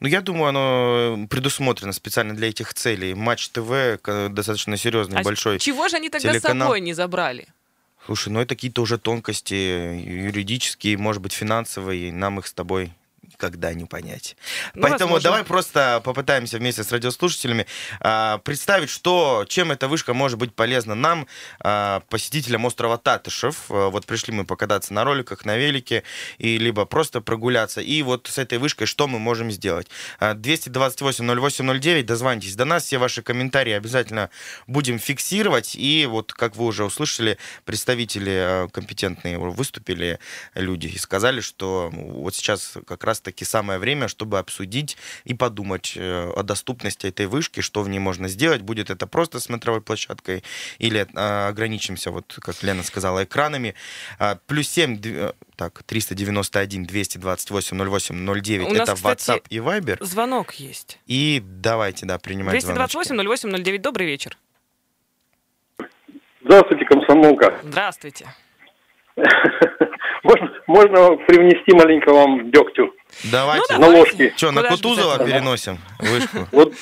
Ну, 0.00 0.08
я 0.08 0.20
думаю, 0.20 0.48
оно 0.48 1.26
предусмотрено 1.28 1.92
специально 1.92 2.34
для 2.34 2.48
этих 2.48 2.74
целей. 2.74 3.14
Матч 3.14 3.48
ТВ 3.48 4.00
достаточно 4.30 4.76
серьезный, 4.76 5.20
а 5.20 5.22
большой 5.22 5.58
Чего 5.58 5.88
же 5.88 5.96
они 5.96 6.10
тогда 6.10 6.32
телеканал. 6.32 6.66
с 6.66 6.68
собой 6.68 6.80
не 6.80 6.92
забрали? 6.92 7.48
Слушай, 8.04 8.28
ну 8.30 8.40
это 8.40 8.54
какие-то 8.54 8.82
уже 8.82 8.98
тонкости 8.98 9.54
юридические, 9.54 10.98
может 10.98 11.22
быть, 11.22 11.32
финансовые. 11.32 12.12
Нам 12.12 12.38
их 12.38 12.46
с 12.46 12.52
тобой 12.52 12.92
никогда 13.38 13.72
не 13.72 13.84
понять. 13.84 14.36
Ну, 14.74 14.82
Поэтому 14.82 15.12
возможно. 15.12 15.30
давай 15.30 15.44
просто 15.44 16.00
попытаемся 16.04 16.58
вместе 16.58 16.82
с 16.82 16.90
радиослушателями 16.90 17.66
э, 18.00 18.38
представить, 18.42 18.90
что, 18.90 19.44
чем 19.48 19.70
эта 19.70 19.86
вышка 19.86 20.12
может 20.12 20.38
быть 20.38 20.54
полезна 20.54 20.96
нам, 20.96 21.26
э, 21.62 22.00
посетителям 22.08 22.64
острова 22.64 22.98
Татышев. 22.98 23.70
Э, 23.70 23.90
вот 23.90 24.06
пришли 24.06 24.34
мы 24.34 24.44
покататься 24.44 24.92
на 24.92 25.04
роликах, 25.04 25.44
на 25.44 25.56
велике, 25.56 26.02
и 26.38 26.58
либо 26.58 26.84
просто 26.84 27.20
прогуляться. 27.20 27.80
И 27.80 28.02
вот 28.02 28.26
с 28.26 28.38
этой 28.38 28.58
вышкой 28.58 28.88
что 28.88 29.06
мы 29.06 29.20
можем 29.20 29.52
сделать? 29.52 29.88
228-08-09, 30.20 32.02
дозвонитесь 32.02 32.56
до 32.56 32.64
нас, 32.64 32.84
все 32.84 32.98
ваши 32.98 33.22
комментарии 33.22 33.72
обязательно 33.72 34.30
будем 34.66 34.98
фиксировать. 34.98 35.76
И 35.76 36.06
вот, 36.06 36.32
как 36.32 36.56
вы 36.56 36.64
уже 36.64 36.84
услышали, 36.84 37.38
представители 37.64 38.68
компетентные 38.72 39.38
выступили 39.38 40.18
люди 40.54 40.88
и 40.88 40.98
сказали, 40.98 41.40
что 41.40 41.90
вот 41.92 42.34
сейчас 42.34 42.74
как 42.86 43.04
раз 43.04 43.20
таки 43.28 43.44
самое 43.44 43.78
время, 43.78 44.08
чтобы 44.08 44.38
обсудить 44.38 44.96
и 45.24 45.34
подумать 45.34 45.92
э, 45.96 46.32
о 46.34 46.42
доступности 46.42 47.06
этой 47.06 47.26
вышки, 47.26 47.60
что 47.60 47.82
в 47.82 47.88
ней 47.88 47.98
можно 47.98 48.28
сделать. 48.28 48.62
Будет 48.62 48.88
это 48.88 49.06
просто 49.06 49.38
смотровой 49.38 49.82
площадкой 49.82 50.42
или 50.78 51.00
э, 51.00 51.48
ограничимся, 51.48 52.10
вот 52.10 52.38
как 52.40 52.62
Лена 52.62 52.82
сказала, 52.82 53.24
экранами. 53.24 53.74
А, 54.18 54.38
плюс 54.46 54.68
7, 54.68 55.32
так, 55.56 55.82
391 55.82 56.84
228 56.84 57.76
08 57.76 58.40
09. 58.40 58.68
это 58.68 58.78
нас, 58.78 58.90
кстати, 58.94 59.30
WhatsApp 59.30 59.42
и 59.50 59.58
Viber. 59.58 60.04
Звонок 60.04 60.54
есть. 60.54 60.98
И 61.06 61.42
давайте, 61.44 62.06
да, 62.06 62.18
принимать 62.18 62.60
228 62.62 63.16
08 63.16 63.62
09. 63.62 63.82
Добрый 63.82 64.06
вечер. 64.06 64.38
Здравствуйте, 66.42 66.86
комсомолка. 66.86 67.58
Здравствуйте. 67.62 68.26
Можно, 70.22 70.50
можно 70.66 71.16
привнести 71.26 71.72
маленько 71.74 72.12
вам 72.12 72.50
дегтю. 72.50 72.92
Давайте. 73.24 73.74
Ну, 73.74 73.80
на 73.80 73.98
ложке. 73.98 74.32
Что, 74.36 74.52
на 74.52 74.62
Кутузова 74.62 75.24
переносим 75.24 75.78
вышку? 75.98 76.38
Вот 76.52 76.72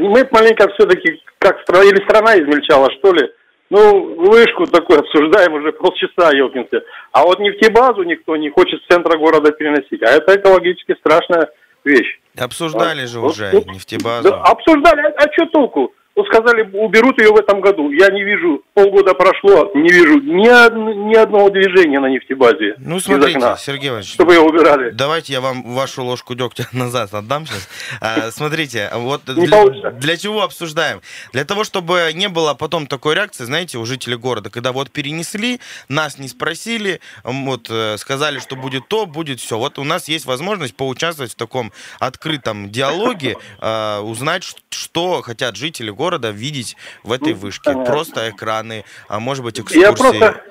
мы 0.00 0.26
маленько 0.30 0.68
все-таки 0.74 1.20
как 1.38 1.60
страна, 1.62 1.84
или 1.84 2.04
страна 2.04 2.38
измельчала, 2.38 2.90
что 2.98 3.12
ли. 3.12 3.30
Ну, 3.70 4.16
вышку 4.16 4.66
такую 4.66 4.98
обсуждаем 4.98 5.54
уже 5.54 5.72
полчаса, 5.72 6.32
елкинцы. 6.36 6.82
А 7.12 7.22
вот 7.22 7.38
нефтебазу 7.38 8.02
никто 8.02 8.36
не 8.36 8.50
хочет 8.50 8.80
с 8.82 8.86
центра 8.92 9.16
города 9.16 9.52
переносить. 9.52 10.02
А 10.02 10.10
это 10.10 10.34
экологически 10.36 10.96
страшная 10.98 11.50
вещь. 11.84 12.18
Обсуждали 12.36 13.02
а, 13.02 13.06
же 13.06 13.20
вот, 13.20 13.32
уже 13.32 13.50
вот, 13.52 13.66
нефтебазу. 13.66 14.30
Да, 14.30 14.42
обсуждали, 14.42 15.02
а, 15.02 15.12
а 15.16 15.32
что 15.32 15.46
толку? 15.46 15.92
Вот 16.20 16.26
сказали, 16.26 16.68
уберут 16.74 17.18
ее 17.18 17.30
в 17.30 17.36
этом 17.36 17.62
году. 17.62 17.90
Я 17.92 18.10
не 18.10 18.22
вижу, 18.22 18.62
полгода 18.74 19.14
прошло, 19.14 19.70
не 19.74 19.88
вижу 19.88 20.20
ни, 20.20 21.08
ни 21.08 21.14
одного 21.14 21.48
движения 21.48 21.98
на 21.98 22.10
нефтебазе. 22.10 22.74
Ну, 22.76 23.00
смотрите, 23.00 23.38
окна, 23.38 23.56
Сергей 23.56 23.88
Иванович. 23.88 24.12
Чтобы 24.12 24.34
ее 24.34 24.40
убирали. 24.40 24.90
Давайте 24.90 25.32
я 25.32 25.40
вам 25.40 25.62
вашу 25.62 26.04
ложку 26.04 26.34
дегтя 26.34 26.66
назад 26.72 27.14
отдам 27.14 27.46
сейчас. 27.46 27.68
А, 28.02 28.30
смотрите, 28.32 28.90
вот 28.94 29.22
для, 29.24 29.90
для 29.92 30.16
чего 30.18 30.42
обсуждаем? 30.42 31.00
Для 31.32 31.46
того, 31.46 31.64
чтобы 31.64 32.10
не 32.12 32.28
было 32.28 32.52
потом 32.52 32.86
такой 32.86 33.14
реакции, 33.14 33.44
знаете, 33.44 33.78
у 33.78 33.86
жителей 33.86 34.18
города, 34.18 34.50
когда 34.50 34.72
вот 34.72 34.90
перенесли, 34.90 35.58
нас 35.88 36.18
не 36.18 36.28
спросили, 36.28 37.00
вот 37.24 37.68
э, 37.70 37.96
сказали, 37.96 38.40
что 38.40 38.56
будет 38.56 38.88
то, 38.88 39.06
будет 39.06 39.40
все. 39.40 39.56
Вот 39.56 39.78
у 39.78 39.84
нас 39.84 40.06
есть 40.06 40.26
возможность 40.26 40.76
поучаствовать 40.76 41.32
в 41.32 41.36
таком 41.36 41.72
открытом 41.98 42.68
диалоге, 42.68 43.38
а, 43.58 44.02
узнать, 44.02 44.44
что 44.68 45.22
хотят 45.22 45.56
жители 45.56 45.88
города 45.88 46.09
видеть 46.18 46.76
в 47.04 47.12
этой 47.12 47.34
ну, 47.34 47.40
вышке? 47.40 47.70
Понятно. 47.72 47.92
Просто 47.92 48.30
экраны, 48.30 48.84
а 49.08 49.20
может 49.20 49.44
быть 49.44 49.60
экскурсии? 49.60 49.80
Я 49.80 49.92
просто 49.92 50.42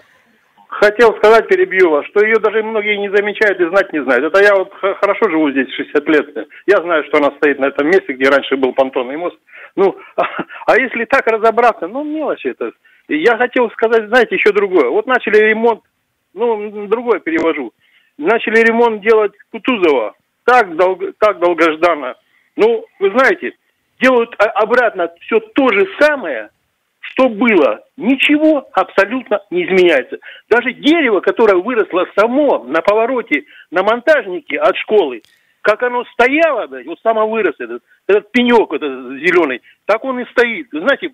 хотел 0.79 1.15
сказать, 1.17 1.47
перебью 1.47 1.89
вас, 1.89 2.05
что 2.07 2.25
ее 2.25 2.39
даже 2.39 2.63
многие 2.63 2.97
не 2.97 3.09
замечают 3.09 3.59
и 3.59 3.67
знать 3.67 3.91
не 3.91 4.01
знают. 4.03 4.23
Это 4.23 4.41
я 4.41 4.55
вот 4.55 4.71
хорошо 4.79 5.29
живу 5.29 5.51
здесь 5.51 5.67
60 5.75 6.07
лет. 6.07 6.47
Я 6.67 6.77
знаю, 6.77 7.03
что 7.05 7.17
она 7.17 7.31
стоит 7.37 7.59
на 7.59 7.65
этом 7.65 7.87
месте, 7.87 8.13
где 8.13 8.29
раньше 8.29 8.55
был 8.55 8.73
понтонный 8.73 9.17
мост. 9.17 9.37
Ну, 9.75 9.95
а, 10.15 10.23
а 10.67 10.79
если 10.79 11.05
так 11.05 11.27
разобраться, 11.27 11.87
ну, 11.87 12.03
мелочи 12.03 12.47
это. 12.47 12.71
Я 13.09 13.37
хотел 13.37 13.69
сказать, 13.71 14.07
знаете, 14.07 14.35
еще 14.35 14.53
другое. 14.53 14.89
Вот 14.89 15.05
начали 15.07 15.37
ремонт, 15.37 15.81
ну, 16.33 16.87
другое 16.87 17.19
перевожу. 17.19 17.73
Начали 18.17 18.61
ремонт 18.61 19.01
делать 19.01 19.33
Кутузова. 19.51 20.13
Так, 20.45 20.75
долго, 20.75 21.13
так 21.19 21.39
долгожданно. 21.39 22.15
Ну, 22.55 22.85
вы 22.99 23.11
знаете, 23.11 23.53
делают 23.99 24.33
обратно 24.37 25.11
все 25.21 25.39
то 25.39 25.69
же 25.69 25.87
самое, 25.99 26.49
что 26.99 27.29
было. 27.29 27.81
Ничего 27.97 28.67
абсолютно 28.73 29.41
не 29.51 29.65
изменяется. 29.65 30.17
Даже 30.49 30.73
дерево, 30.73 31.19
которое 31.19 31.61
выросло 31.61 32.05
само 32.17 32.63
на 32.63 32.81
повороте, 32.81 33.45
на 33.71 33.83
монтажнике 33.83 34.57
от 34.59 34.75
школы, 34.77 35.21
как 35.61 35.83
оно 35.83 36.05
стояло, 36.13 36.67
да, 36.67 36.79
вот 36.85 36.99
само 37.01 37.27
вырос 37.27 37.55
этот, 37.59 37.83
этот 38.07 38.31
пенек 38.31 38.71
этот 38.71 39.19
зеленый, 39.19 39.61
так 39.85 40.03
он 40.05 40.19
и 40.19 40.29
стоит. 40.31 40.67
Знаете, 40.71 41.11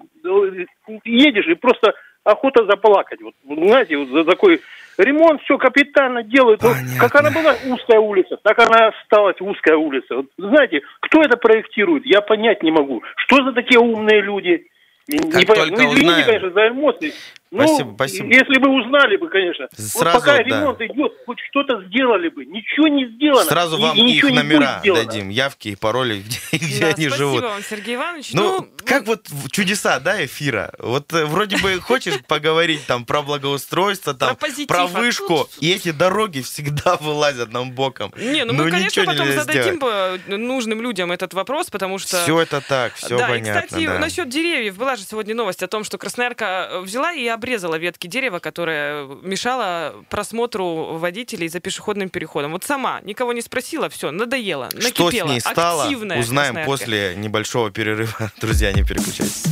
едешь 1.03 1.47
и 1.47 1.55
просто 1.55 1.93
охота 2.23 2.65
заплакать. 2.65 3.21
Вот, 3.21 3.33
знаете, 3.43 3.97
вот 3.97 4.09
за 4.09 4.23
такой 4.23 4.61
ремонт 4.97 5.41
все 5.43 5.57
капитально 5.57 6.23
делают. 6.23 6.61
Вот, 6.63 6.75
как 6.99 7.15
она 7.15 7.31
была 7.31 7.55
узкая 7.67 7.99
улица, 7.99 8.37
так 8.43 8.57
она 8.59 8.89
осталась 8.89 9.39
узкая 9.39 9.77
улица. 9.77 10.15
Вот, 10.15 10.27
знаете, 10.37 10.81
кто 11.01 11.21
это 11.21 11.37
проектирует, 11.37 12.05
я 12.05 12.21
понять 12.21 12.63
не 12.63 12.71
могу. 12.71 13.03
Что 13.17 13.43
за 13.43 13.53
такие 13.53 13.79
умные 13.79 14.21
люди? 14.21 14.67
Как 15.07 15.35
не 15.35 15.45
только 15.45 15.65
ну, 15.67 15.75
извините, 15.75 16.01
узнаем. 16.01 16.25
конечно, 16.25 16.49
за 16.51 16.67
эмоции. 16.69 17.13
Спасибо, 17.55 17.89
ну, 17.89 17.95
спасибо. 17.95 18.27
Если 18.27 18.59
бы 18.59 18.69
узнали 18.69 19.17
бы, 19.17 19.29
конечно. 19.29 19.67
Сразу, 19.73 19.99
вот 20.03 20.13
пока 20.13 20.37
да. 20.37 20.43
ремонт 20.43 20.81
идет, 20.81 21.13
хоть 21.25 21.39
что-то 21.49 21.83
сделали 21.85 22.29
бы. 22.29 22.45
Ничего 22.45 22.87
не 22.87 23.07
сделано. 23.07 23.43
Сразу 23.43 23.77
вам 23.79 23.97
и, 23.97 24.11
их 24.11 24.23
номера 24.23 24.81
дадим, 24.83 25.29
явки 25.29 25.69
и 25.69 25.75
пароли, 25.75 26.19
где, 26.19 26.39
где 26.57 26.79
да, 26.79 26.87
они 26.87 26.93
спасибо 26.93 27.15
живут. 27.15 27.39
Спасибо 27.39 27.53
вам, 27.53 27.63
Сергей 27.63 27.95
Иванович. 27.95 28.33
Ну, 28.33 28.59
ну 28.59 28.67
как 28.85 29.07
вот 29.07 29.27
чудеса, 29.51 29.99
да, 29.99 30.23
эфира. 30.23 30.73
Вот 30.79 31.13
э, 31.13 31.25
вроде 31.25 31.57
бы 31.57 31.79
хочешь 31.79 32.15
поговорить 32.27 32.85
там 32.85 33.05
про 33.05 33.21
благоустройство, 33.21 34.13
там, 34.13 34.35
про, 34.35 34.47
позитив, 34.47 34.67
про 34.67 34.87
вышку, 34.87 35.33
а 35.33 35.43
тут... 35.45 35.49
и 35.61 35.71
эти 35.71 35.91
дороги 35.91 36.41
всегда 36.41 36.95
вылазят 36.97 37.51
нам 37.51 37.71
боком. 37.71 38.13
Не, 38.17 38.45
ну 38.45 38.53
мы, 38.53 38.69
конечно, 38.69 39.05
потом 39.05 39.31
зададим 39.31 39.75
сделать. 39.77 40.27
нужным 40.27 40.81
людям 40.81 41.11
этот 41.11 41.33
вопрос, 41.33 41.69
потому 41.69 41.97
что... 41.97 42.21
Все 42.21 42.41
это 42.41 42.61
так, 42.61 42.93
все 42.95 43.17
да, 43.17 43.27
понятно. 43.27 43.59
И, 43.59 43.65
кстати, 43.65 43.85
да. 43.85 43.99
насчет 43.99 44.29
деревьев. 44.29 44.77
Была 44.77 44.95
же 44.95 45.03
сегодня 45.03 45.35
новость 45.35 45.63
о 45.63 45.67
том, 45.67 45.83
что 45.83 45.97
Красноярка 45.97 46.81
взяла 46.81 47.13
и 47.13 47.25
обрезала 47.45 47.75
ветки 47.75 48.07
деревьев 48.07 48.25
дерево, 48.25 48.39
которое 48.39 49.05
мешало 49.21 49.93
просмотру 50.09 50.97
водителей 50.97 51.47
за 51.47 51.59
пешеходным 51.59 52.09
переходом. 52.09 52.53
Вот 52.53 52.63
сама, 52.63 53.01
никого 53.01 53.33
не 53.33 53.41
спросила, 53.41 53.87
все, 53.89 54.09
надоело, 54.09 54.69
накипело. 54.73 55.11
Что 55.11 55.27
с 55.27 55.29
ней 55.29 55.39
стало, 55.41 55.83
Активная 55.83 56.19
узнаем 56.19 56.65
после 56.65 57.13
небольшого 57.15 57.69
перерыва. 57.69 58.31
Друзья, 58.41 58.71
не 58.71 58.83
переключайтесь. 58.83 59.43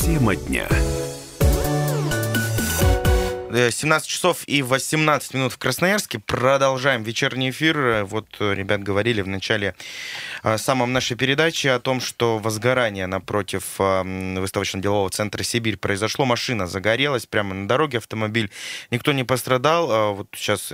Тема 0.00 0.36
дня. 0.36 0.68
17 3.52 4.08
часов 4.08 4.42
и 4.46 4.62
18 4.62 5.34
минут 5.34 5.52
в 5.52 5.58
Красноярске. 5.58 6.18
Продолжаем 6.18 7.02
вечерний 7.02 7.50
эфир. 7.50 8.04
Вот 8.04 8.26
э, 8.40 8.54
ребят 8.54 8.82
говорили 8.82 9.20
в 9.20 9.28
начале 9.28 9.68
э, 9.68 9.82
самом 10.56 10.92
нашей 10.92 11.16
передачи 11.16 11.66
о 11.66 11.78
том, 11.78 12.00
что 12.00 12.38
возгорание 12.38 13.06
напротив 13.06 13.64
э, 13.78 14.38
выставочно-делового 14.38 15.10
центра 15.10 15.42
«Сибирь» 15.42 15.76
произошло. 15.76 16.24
Машина 16.24 16.66
загорелась 16.66 17.26
прямо 17.26 17.54
на 17.54 17.68
дороге, 17.68 17.98
автомобиль. 17.98 18.50
Никто 18.90 19.12
не 19.12 19.24
пострадал. 19.24 19.90
А 19.90 20.12
вот 20.12 20.28
сейчас, 20.34 20.72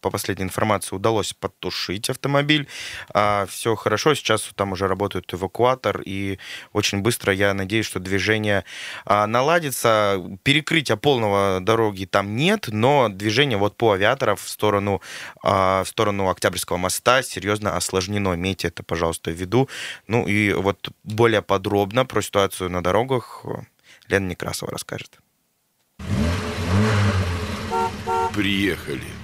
по 0.00 0.10
последней 0.10 0.44
информации, 0.44 0.94
удалось 0.94 1.32
потушить 1.32 2.10
автомобиль. 2.10 2.66
А, 3.12 3.46
Все 3.46 3.74
хорошо. 3.74 4.14
Сейчас 4.14 4.50
там 4.54 4.72
уже 4.72 4.88
работает 4.88 5.32
эвакуатор. 5.32 6.02
И 6.04 6.38
очень 6.72 7.00
быстро, 7.00 7.32
я 7.32 7.54
надеюсь, 7.54 7.86
что 7.86 8.00
движение 8.00 8.64
а, 9.04 9.26
наладится. 9.26 10.20
Перекрытия 10.42 10.96
полного 10.96 11.60
дороги 11.60 12.04
там 12.04 12.36
нет, 12.36 12.68
но 12.68 13.08
движение 13.08 13.58
вот 13.58 13.76
по 13.76 13.92
авиаторов 13.92 14.42
в 14.42 14.48
сторону, 14.48 15.00
э, 15.44 15.48
в 15.48 15.86
сторону 15.86 16.28
Октябрьского 16.28 16.76
моста 16.76 17.22
серьезно 17.22 17.76
осложнено. 17.76 18.34
Имейте 18.34 18.68
это, 18.68 18.82
пожалуйста, 18.82 19.09
в 19.18 19.34
виду. 19.34 19.68
Ну 20.06 20.26
и 20.26 20.52
вот 20.52 20.90
более 21.04 21.42
подробно 21.42 22.04
про 22.04 22.22
ситуацию 22.22 22.70
на 22.70 22.82
дорогах 22.82 23.44
Лена 24.08 24.28
Некрасова 24.28 24.72
расскажет. 24.72 25.18
Приехали. 28.34 29.19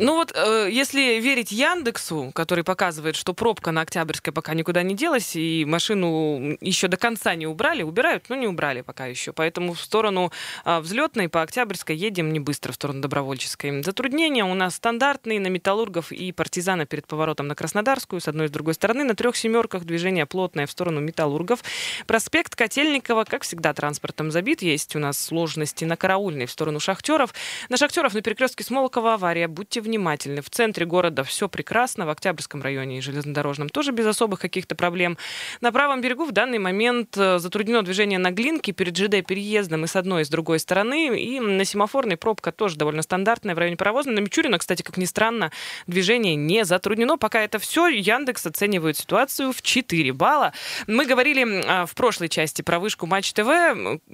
Ну 0.00 0.14
вот, 0.14 0.32
э, 0.32 0.68
если 0.70 1.18
верить 1.18 1.50
Яндексу, 1.50 2.30
который 2.32 2.62
показывает, 2.62 3.16
что 3.16 3.34
пробка 3.34 3.72
на 3.72 3.80
Октябрьской 3.80 4.32
пока 4.32 4.54
никуда 4.54 4.84
не 4.84 4.94
делась, 4.94 5.34
и 5.34 5.64
машину 5.64 6.56
еще 6.60 6.86
до 6.86 6.96
конца 6.96 7.34
не 7.34 7.48
убрали, 7.48 7.82
убирают, 7.82 8.26
но 8.28 8.36
не 8.36 8.46
убрали 8.46 8.82
пока 8.82 9.06
еще. 9.06 9.32
Поэтому 9.32 9.74
в 9.74 9.80
сторону 9.80 10.30
э, 10.64 10.78
взлетной 10.78 11.28
по 11.28 11.42
Октябрьской 11.42 11.96
едем 11.96 12.32
не 12.32 12.38
быстро, 12.38 12.70
в 12.70 12.76
сторону 12.76 13.00
Добровольческой. 13.00 13.82
Затруднения 13.82 14.44
у 14.44 14.54
нас 14.54 14.76
стандартные 14.76 15.40
на 15.40 15.48
Металлургов 15.48 16.12
и 16.12 16.30
Партизана 16.30 16.86
перед 16.86 17.08
поворотом 17.08 17.48
на 17.48 17.56
Краснодарскую, 17.56 18.20
с 18.20 18.28
одной 18.28 18.46
и 18.46 18.48
с 18.48 18.52
другой 18.52 18.74
стороны. 18.74 19.02
На 19.02 19.16
трех 19.16 19.36
семерках 19.36 19.82
движение 19.82 20.26
плотное 20.26 20.68
в 20.68 20.70
сторону 20.70 21.00
Металлургов. 21.00 21.64
Проспект 22.06 22.54
Котельникова, 22.54 23.24
как 23.24 23.42
всегда, 23.42 23.74
транспортом 23.74 24.30
забит. 24.30 24.62
Есть 24.62 24.94
у 24.94 25.00
нас 25.00 25.18
сложности 25.18 25.84
на 25.84 25.96
Караульной 25.96 26.46
в 26.46 26.52
сторону 26.52 26.78
Шахтеров. 26.78 27.34
На 27.68 27.76
Шахтеров 27.76 28.14
на 28.14 28.22
перекрестке 28.22 28.62
Смолокова 28.62 29.14
авария. 29.14 29.48
Будьте 29.48 29.80
внимательны. 29.80 29.87
В 29.96 30.50
центре 30.50 30.84
города 30.84 31.24
все 31.24 31.48
прекрасно, 31.48 32.04
в 32.06 32.10
Октябрьском 32.10 32.62
районе 32.62 32.98
и 32.98 33.00
железнодорожном 33.00 33.68
тоже 33.68 33.92
без 33.92 34.06
особых 34.06 34.40
каких-то 34.40 34.74
проблем. 34.74 35.16
На 35.60 35.72
правом 35.72 36.00
берегу 36.00 36.24
в 36.24 36.32
данный 36.32 36.58
момент 36.58 37.16
э, 37.16 37.38
затруднено 37.38 37.82
движение 37.82 38.18
на 38.18 38.30
Глинке 38.30 38.72
перед 38.72 38.96
ЖД 38.96 39.26
переездом 39.26 39.84
и 39.84 39.86
с 39.86 39.96
одной, 39.96 40.22
и 40.22 40.24
с 40.24 40.28
другой 40.28 40.58
стороны. 40.58 41.18
И 41.18 41.40
на 41.40 41.64
семафорной 41.64 42.16
пробка 42.16 42.52
тоже 42.52 42.76
довольно 42.76 43.02
стандартная 43.02 43.54
в 43.54 43.58
районе 43.58 43.76
Паровозной. 43.76 44.14
На 44.14 44.20
Мичурина, 44.20 44.58
кстати, 44.58 44.82
как 44.82 44.96
ни 44.96 45.04
странно, 45.04 45.52
движение 45.86 46.34
не 46.34 46.64
затруднено. 46.64 47.16
Пока 47.16 47.40
это 47.40 47.58
все, 47.58 47.88
Яндекс 47.88 48.46
оценивает 48.46 48.96
ситуацию 48.96 49.52
в 49.52 49.62
4 49.62 50.12
балла. 50.12 50.52
Мы 50.86 51.06
говорили 51.06 51.62
а, 51.66 51.86
в 51.86 51.94
прошлой 51.94 52.28
части 52.28 52.62
про 52.62 52.78
вышку 52.78 53.06
Матч 53.06 53.32
ТВ, 53.32 53.48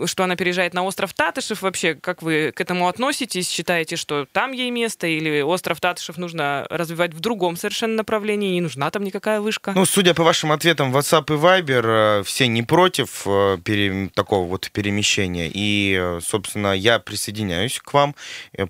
что 0.06 0.24
она 0.24 0.36
переезжает 0.36 0.74
на 0.74 0.84
остров 0.84 1.14
Татышев. 1.14 1.62
Вообще, 1.62 1.94
как 1.94 2.22
вы 2.22 2.52
к 2.54 2.60
этому 2.60 2.88
относитесь? 2.88 3.48
Считаете, 3.48 3.96
что 3.96 4.26
там 4.32 4.52
ей 4.52 4.70
место 4.70 5.06
или 5.06 5.40
остров 5.40 5.63
Татышев 5.64 6.18
нужно 6.18 6.66
развивать 6.70 7.14
в 7.14 7.20
другом 7.20 7.56
совершенно 7.56 7.94
направлении? 7.94 8.54
Не 8.54 8.60
нужна 8.60 8.90
там 8.90 9.04
никакая 9.04 9.40
вышка? 9.40 9.72
Ну, 9.74 9.84
судя 9.84 10.14
по 10.14 10.22
вашим 10.22 10.52
ответам, 10.52 10.94
WhatsApp 10.94 11.24
и 11.34 11.36
Viber 11.36 12.20
э, 12.20 12.22
все 12.24 12.46
не 12.48 12.62
против 12.62 13.22
э, 13.26 13.58
пере... 13.64 14.10
такого 14.14 14.46
вот 14.46 14.70
перемещения. 14.70 15.50
И, 15.52 15.98
э, 16.00 16.20
собственно, 16.22 16.72
я 16.72 16.98
присоединяюсь 16.98 17.80
к 17.80 17.92
вам. 17.92 18.14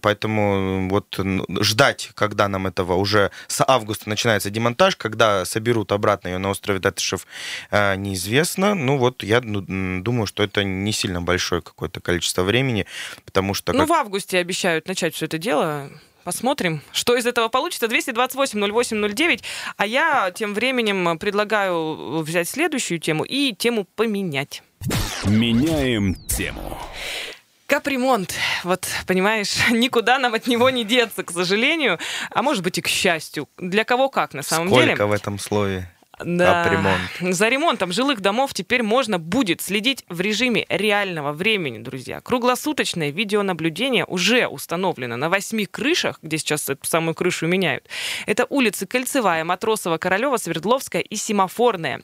Поэтому 0.01 0.89
вот 0.89 1.19
ждать, 1.61 2.11
когда 2.15 2.49
нам 2.49 2.67
этого 2.67 2.95
уже 2.95 3.31
с 3.47 3.65
августа 3.67 4.09
начинается 4.09 4.51
демонтаж, 4.51 4.97
когда 4.97 5.45
соберут 5.45 5.93
обратно 5.93 6.29
ее 6.29 6.39
на 6.39 6.51
острове 6.51 6.81
Татышев, 6.81 7.27
неизвестно. 7.73 8.75
Ну 8.75 8.99
вот 8.99 9.23
я 9.23 9.41
ну, 9.41 10.01
думаю, 10.03 10.27
что 10.27 10.43
это 10.43 10.65
не 10.65 10.93
сильно 10.93 11.21
большое 11.21 11.63
какое-то 11.63 12.01
количество 12.01 12.43
времени, 12.43 12.87
потому 13.25 13.55
что... 13.55 13.73
Ну, 13.73 13.81
как... 13.81 13.89
в 13.89 13.93
августе 13.93 14.39
обещают 14.39 14.89
начать 14.89 15.15
все 15.15 15.27
это 15.27 15.39
дело. 15.39 15.91
Посмотрим, 16.25 16.81
что 16.93 17.16
из 17.16 17.26
этого 17.26 17.49
получится. 17.49 17.87
228-08-09. 17.87 19.43
А 19.76 19.87
я 19.87 20.31
тем 20.35 20.54
временем 20.54 21.19
предлагаю 21.19 22.23
взять 22.23 22.49
следующую 22.49 22.99
тему 22.99 23.25
и 23.25 23.52
тему 23.52 23.87
поменять. 23.95 24.62
Меняем 25.25 26.14
тему. 26.26 26.78
Капремонт. 27.66 28.35
Вот, 28.62 28.87
понимаешь, 29.07 29.57
никуда 29.71 30.19
нам 30.19 30.35
от 30.35 30.47
него 30.47 30.71
не 30.71 30.85
деться, 30.85 31.25
к 31.25 31.31
сожалению, 31.31 31.99
а 32.31 32.43
может 32.43 32.62
быть 32.62 32.78
и 32.78 32.83
к 32.83 32.88
счастью. 32.88 33.49
Для 33.59 33.85
кого 33.85 34.09
как, 34.11 34.35
на 34.35 34.43
самом 34.43 34.69
Сколько 34.69 34.83
деле. 34.83 34.97
Сколько 34.97 35.07
в 35.09 35.12
этом 35.12 35.38
слове? 35.38 35.90
Да. 36.23 36.64
Капремонт. 36.64 37.37
За 37.37 37.49
ремонтом 37.49 37.92
жилых 37.92 38.21
домов 38.21 38.54
теперь 38.54 38.83
можно 38.83 39.18
будет 39.18 39.61
следить 39.61 40.04
в 40.09 40.21
режиме 40.21 40.66
реального 40.68 41.33
времени, 41.33 41.78
друзья. 41.78 42.21
Круглосуточное 42.21 43.11
видеонаблюдение 43.11 44.04
уже 44.04 44.47
установлено 44.47 45.16
на 45.16 45.28
восьми 45.28 45.66
крышах, 45.66 46.18
где 46.23 46.38
сейчас 46.38 46.68
эту 46.68 46.87
самую 46.87 47.14
крышу 47.14 47.47
меняют. 47.47 47.87
Это 48.26 48.47
улицы 48.49 48.87
Кольцевая, 48.87 49.44
Матросова, 49.44 49.99
Королева, 49.99 50.37
Свердловская 50.37 51.02
и 51.02 51.16
Семафорная. 51.16 52.02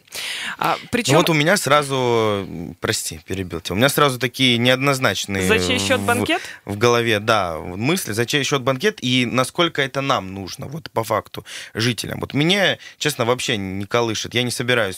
А, 0.58 0.76
причем... 0.90 1.14
Ну 1.14 1.18
вот 1.20 1.30
у 1.30 1.34
меня 1.34 1.56
сразу, 1.56 2.46
прости, 2.80 3.20
перебил 3.26 3.60
тебя, 3.60 3.74
у 3.74 3.78
меня 3.78 3.88
сразу 3.88 4.18
такие 4.18 4.58
неоднозначные... 4.58 5.46
За 5.46 5.58
чей 5.58 5.78
счет 5.78 6.00
банкет? 6.00 6.40
В, 6.64 6.74
в 6.74 6.78
голове, 6.78 7.20
да, 7.20 7.58
мысли, 7.58 8.12
за 8.12 8.26
чей 8.26 8.42
счет 8.44 8.62
банкет 8.62 8.98
и 9.02 9.26
насколько 9.26 9.82
это 9.82 10.00
нам 10.00 10.34
нужно, 10.34 10.66
вот 10.66 10.90
по 10.90 11.04
факту, 11.04 11.44
жителям. 11.74 12.20
Вот 12.20 12.34
мне, 12.34 12.78
честно, 12.98 13.24
вообще 13.24 13.56
не 13.56 13.86
колышет. 14.00 14.34
Я 14.34 14.42
не 14.42 14.50
собираюсь 14.50 14.96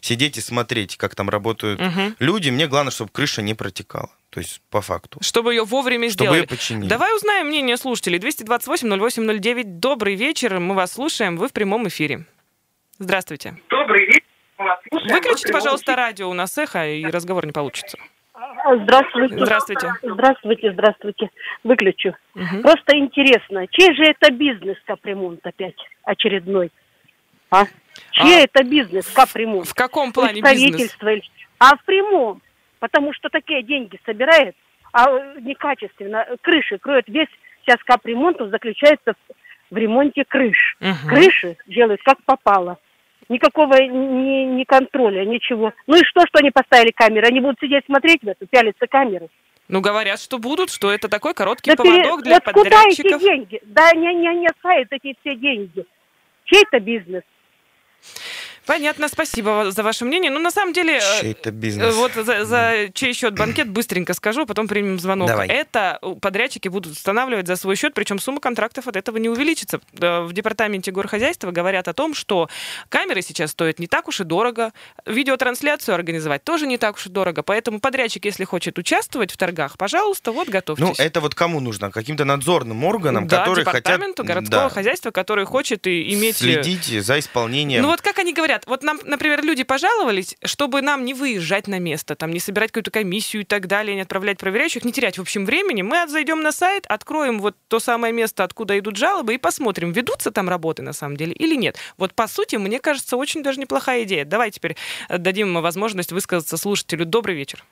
сидеть 0.00 0.38
и 0.38 0.40
смотреть, 0.40 0.96
как 0.96 1.14
там 1.14 1.30
работают 1.30 1.80
угу. 1.80 2.14
люди. 2.18 2.50
Мне 2.50 2.66
главное, 2.66 2.90
чтобы 2.90 3.10
крыша 3.12 3.42
не 3.42 3.54
протекала. 3.54 4.10
То 4.30 4.40
есть 4.40 4.60
по 4.70 4.80
факту. 4.80 5.18
Чтобы 5.22 5.54
ее 5.54 5.64
вовремя 5.64 6.10
Чтобы 6.10 6.24
сделали. 6.24 6.40
ее 6.40 6.46
починили. 6.46 6.88
Давай 6.88 7.14
узнаем 7.16 7.46
мнение 7.46 7.76
слушателей. 7.76 8.18
228-08-09. 8.18 9.62
Добрый 9.64 10.16
вечер. 10.16 10.58
Мы 10.58 10.74
вас 10.74 10.92
слушаем. 10.92 11.36
Вы 11.36 11.48
в 11.48 11.52
прямом 11.52 11.86
эфире. 11.88 12.26
Здравствуйте. 12.98 13.56
Добрый 13.70 14.06
вечер. 14.06 14.24
Выключите, 14.90 15.52
пожалуйста, 15.52 15.94
радио. 15.94 16.28
У 16.28 16.34
нас 16.34 16.58
эхо, 16.58 16.86
и 16.88 17.04
разговор 17.06 17.46
не 17.46 17.52
получится. 17.52 17.96
Здравствуйте. 18.82 19.38
Здравствуйте. 19.44 19.92
Здравствуйте, 20.02 20.72
здравствуйте. 20.72 21.30
Выключу. 21.64 22.14
Угу. 22.34 22.62
Просто 22.62 22.98
интересно, 22.98 23.66
чей 23.68 23.94
же 23.94 24.02
это 24.02 24.32
бизнес 24.32 24.76
капремонт 24.84 25.40
опять 25.46 25.76
очередной? 26.04 26.70
А? 27.50 27.64
Чей 28.12 28.40
а 28.40 28.44
это 28.44 28.64
бизнес, 28.64 29.06
капремонт? 29.06 29.68
В 29.68 29.74
каком 29.74 30.12
плане 30.12 30.40
бизнес? 30.40 30.96
А 31.58 31.76
в 31.76 31.84
прямом. 31.84 32.40
Потому 32.78 33.12
что 33.12 33.28
такие 33.28 33.62
деньги 33.62 33.98
собирает, 34.06 34.54
а 34.92 35.06
некачественно. 35.40 36.26
Крыши 36.42 36.78
кроют 36.78 37.08
весь 37.08 37.28
сейчас 37.68 37.82
капремонт 37.84 38.38
заключается 38.38 39.12
в, 39.12 39.74
в 39.74 39.76
ремонте 39.76 40.24
крыш. 40.24 40.76
Угу. 40.80 41.08
Крыши 41.08 41.56
делают 41.66 42.00
как 42.02 42.22
попало. 42.24 42.78
Никакого 43.28 43.74
ни, 43.74 44.44
ни 44.44 44.64
контроля, 44.64 45.24
ничего. 45.26 45.74
Ну 45.86 45.96
и 45.96 46.04
что, 46.04 46.22
что 46.26 46.38
они 46.38 46.50
поставили 46.50 46.92
камеры? 46.92 47.26
Они 47.26 47.40
будут 47.40 47.60
сидеть 47.60 47.84
смотреть 47.84 48.22
в 48.22 48.28
это, 48.28 48.46
пялиться 48.46 48.86
камеры. 48.86 49.28
Ну, 49.68 49.82
говорят, 49.82 50.18
что 50.18 50.38
будут, 50.38 50.70
что 50.70 50.90
это 50.90 51.10
такой 51.10 51.34
короткий 51.34 51.72
да 51.72 51.76
поводок 51.76 52.22
для 52.22 52.36
вот 52.36 52.44
подрядчиков. 52.44 53.12
Куда 53.12 53.14
эти 53.14 53.18
деньги? 53.18 53.60
Да 53.64 53.92
не, 53.92 54.14
не, 54.14 54.34
не 54.34 54.46
оставят 54.46 54.88
эти 54.92 55.14
все 55.20 55.36
деньги. 55.36 55.84
Чей 56.44 56.62
это 56.62 56.80
бизнес? 56.80 57.22
Понятно, 58.68 59.08
спасибо 59.08 59.70
за 59.70 59.82
ваше 59.82 60.04
мнение. 60.04 60.30
Ну, 60.30 60.40
на 60.40 60.50
самом 60.50 60.74
деле... 60.74 60.98
Э, 60.98 61.20
чей 61.22 61.32
это 61.32 61.50
бизнес? 61.50 61.94
Вот 61.94 62.12
за, 62.12 62.44
за 62.44 62.90
чей 62.92 63.14
счет 63.14 63.34
банкет 63.34 63.70
быстренько 63.70 64.12
скажу, 64.12 64.44
потом 64.44 64.68
примем 64.68 64.98
звонок. 65.00 65.28
Давай. 65.28 65.48
Это 65.48 65.98
подрядчики 66.20 66.68
будут 66.68 66.92
устанавливать 66.92 67.46
за 67.46 67.56
свой 67.56 67.76
счет, 67.76 67.94
причем 67.94 68.18
сумма 68.18 68.40
контрактов 68.40 68.86
от 68.86 68.96
этого 68.96 69.16
не 69.16 69.30
увеличится. 69.30 69.80
В 69.92 70.30
департаменте 70.34 70.90
горхозяйства 70.90 71.50
говорят 71.50 71.88
о 71.88 71.94
том, 71.94 72.12
что 72.12 72.50
камеры 72.90 73.22
сейчас 73.22 73.52
стоят 73.52 73.78
не 73.78 73.86
так 73.86 74.06
уж 74.06 74.20
и 74.20 74.24
дорого, 74.24 74.74
видеотрансляцию 75.06 75.94
организовать 75.94 76.44
тоже 76.44 76.66
не 76.66 76.76
так 76.76 76.96
уж 76.96 77.06
и 77.06 77.08
дорого, 77.08 77.42
поэтому 77.42 77.80
подрядчик, 77.80 78.26
если 78.26 78.44
хочет 78.44 78.76
участвовать 78.76 79.32
в 79.32 79.38
торгах, 79.38 79.78
пожалуйста, 79.78 80.30
вот 80.30 80.50
готовьтесь. 80.50 80.84
Ну, 80.84 80.92
это 80.98 81.22
вот 81.22 81.34
кому 81.34 81.60
нужно? 81.60 81.90
Каким-то 81.90 82.26
надзорным 82.26 82.84
органам, 82.84 83.26
да, 83.26 83.38
которые 83.38 83.64
департаменту 83.64 84.24
хотят... 84.24 84.26
городского 84.26 84.62
да. 84.64 84.68
хозяйства, 84.68 85.10
который 85.10 85.46
хочет 85.46 85.86
и 85.86 86.12
иметь... 86.12 86.36
Следить 86.36 86.84
за 87.02 87.18
исполнением. 87.18 87.80
Ну 87.80 87.88
вот 87.88 88.02
как 88.02 88.18
они 88.18 88.34
говорят, 88.34 88.57
вот 88.66 88.82
нам, 88.82 88.98
например, 89.04 89.44
люди 89.44 89.62
пожаловались, 89.62 90.36
чтобы 90.44 90.82
нам 90.82 91.04
не 91.04 91.14
выезжать 91.14 91.66
на 91.68 91.78
место, 91.78 92.14
там, 92.14 92.30
не 92.30 92.40
собирать 92.40 92.70
какую-то 92.70 92.90
комиссию 92.90 93.42
и 93.42 93.44
так 93.44 93.66
далее, 93.66 93.94
не 93.94 94.02
отправлять 94.02 94.38
проверяющих, 94.38 94.84
не 94.84 94.92
терять, 94.92 95.18
в 95.18 95.20
общем, 95.20 95.44
времени, 95.44 95.82
мы 95.82 96.06
зайдем 96.08 96.42
на 96.42 96.52
сайт, 96.52 96.86
откроем 96.86 97.40
вот 97.40 97.56
то 97.68 97.80
самое 97.80 98.12
место, 98.12 98.44
откуда 98.44 98.78
идут 98.78 98.96
жалобы, 98.96 99.34
и 99.34 99.38
посмотрим, 99.38 99.92
ведутся 99.92 100.30
там 100.30 100.48
работы 100.48 100.82
на 100.82 100.92
самом 100.92 101.16
деле 101.16 101.32
или 101.32 101.54
нет. 101.54 101.76
Вот, 101.96 102.14
по 102.14 102.26
сути, 102.26 102.56
мне 102.56 102.80
кажется, 102.80 103.16
очень 103.16 103.42
даже 103.42 103.60
неплохая 103.60 104.04
идея. 104.04 104.24
Давай 104.24 104.50
теперь 104.50 104.76
э, 105.08 105.18
дадим 105.18 105.54
возможность 105.60 106.12
высказаться 106.12 106.56
слушателю. 106.56 107.04
Добрый 107.04 107.34
вечер. 107.34 107.64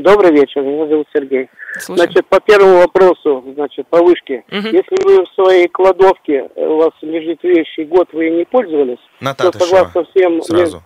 Добрый 0.00 0.32
вечер, 0.32 0.62
меня 0.62 0.86
зовут 0.86 1.06
Сергей. 1.12 1.48
Слушаем. 1.78 2.10
Значит, 2.10 2.26
по 2.28 2.40
первому 2.40 2.78
вопросу, 2.78 3.44
значит, 3.54 3.86
по 3.88 4.02
вышке. 4.02 4.44
Мгм. 4.50 4.66
Если 4.72 5.04
вы 5.04 5.24
в 5.24 5.28
своей 5.34 5.68
кладовке, 5.68 6.48
э, 6.54 6.66
у 6.66 6.78
вас 6.78 6.90
лежит 7.02 7.42
вещь, 7.42 7.78
и 7.78 7.84
год 7.84 8.08
вы 8.12 8.30
не 8.30 8.44
пользовались, 8.44 8.98
На 9.20 9.34
то 9.34 9.52
согласно 9.52 10.04
всем... 10.04 10.40
сразу. 10.42 10.82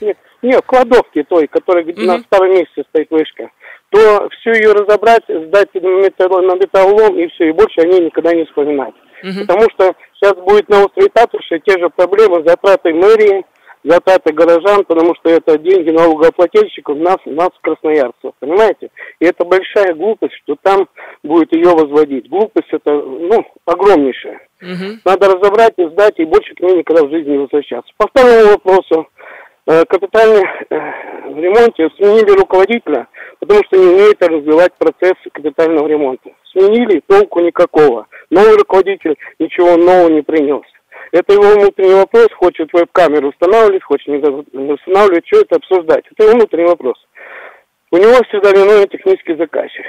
Нет, 0.00 0.16
нет, 0.42 0.62
в 0.62 0.66
кладовке 0.66 1.24
той, 1.24 1.46
которая 1.48 1.84
где 1.84 2.06
на 2.06 2.20
старом 2.20 2.52
месте 2.52 2.84
стоит 2.88 3.10
вышка, 3.10 3.50
то 3.90 4.28
всю 4.30 4.52
ее 4.52 4.72
разобрать, 4.72 5.24
сдать 5.28 5.74
на 5.74 6.06
металл- 6.06 6.42
на 6.42 6.54
металлолом, 6.54 7.18
и 7.18 7.28
все, 7.28 7.48
и 7.48 7.52
больше 7.52 7.80
о 7.80 7.86
ней 7.86 8.00
никогда 8.00 8.32
не 8.34 8.44
вспоминать. 8.44 8.94
Мгм. 9.22 9.46
Потому 9.46 9.68
что 9.70 9.94
сейчас 10.14 10.34
будет 10.36 10.68
на 10.68 10.84
острове 10.84 11.08
Татуши 11.12 11.60
те 11.64 11.78
же 11.78 11.90
проблемы, 11.90 12.42
затраты 12.46 12.94
мэрии, 12.94 13.44
затраты 13.84 14.32
горожан, 14.32 14.84
потому 14.84 15.14
что 15.16 15.30
это 15.30 15.58
деньги 15.58 15.90
налогоплательщиков, 15.90 16.98
нас, 16.98 17.18
нас, 17.24 17.50
красноярцев, 17.60 18.32
понимаете? 18.40 18.90
И 19.20 19.26
это 19.26 19.44
большая 19.44 19.94
глупость, 19.94 20.34
что 20.44 20.56
там 20.62 20.88
будет 21.22 21.52
ее 21.52 21.70
возводить. 21.70 22.28
Глупость 22.28 22.68
это, 22.70 22.92
ну, 22.92 23.44
огромнейшая. 23.64 24.40
Мгм. 24.60 25.00
Надо 25.04 25.28
разобрать 25.28 25.74
и 25.76 25.86
сдать, 25.88 26.14
и 26.18 26.24
больше 26.24 26.54
к 26.54 26.60
ней 26.60 26.78
никогда 26.78 27.04
в 27.04 27.10
жизни 27.10 27.32
не 27.32 27.38
возвращаться. 27.38 27.92
По 27.96 28.08
второму 28.08 28.52
вопросу, 28.52 29.08
э, 29.66 29.84
капитальный 29.84 30.44
э, 30.70 30.76
в 31.30 31.38
ремонте 31.38 31.88
сменили 31.96 32.38
руководителя, 32.38 33.06
потому 33.38 33.60
что 33.64 33.76
не 33.76 33.86
умеет 33.86 34.22
развивать 34.22 34.72
процесс 34.78 35.14
капитального 35.32 35.86
ремонта. 35.86 36.30
Сменили, 36.52 37.02
толку 37.06 37.40
никакого. 37.40 38.06
Новый 38.30 38.56
руководитель 38.56 39.16
ничего 39.38 39.76
нового 39.76 40.08
не 40.08 40.22
принес. 40.22 40.62
Это 41.12 41.32
его 41.32 41.54
внутренний 41.54 41.94
вопрос, 41.94 42.28
хочет 42.34 42.70
веб-камеру 42.72 43.28
устанавливать, 43.28 43.82
хочет 43.82 44.08
не 44.08 44.72
устанавливать, 44.72 45.26
что 45.26 45.40
это 45.40 45.56
обсуждать. 45.56 46.04
Это 46.10 46.24
его 46.24 46.34
внутренний 46.38 46.68
вопрос. 46.68 46.96
У 47.90 47.96
него 47.96 48.12
всегда 48.28 48.50
виновен 48.50 48.88
технический 48.88 49.36
заказчик. 49.36 49.84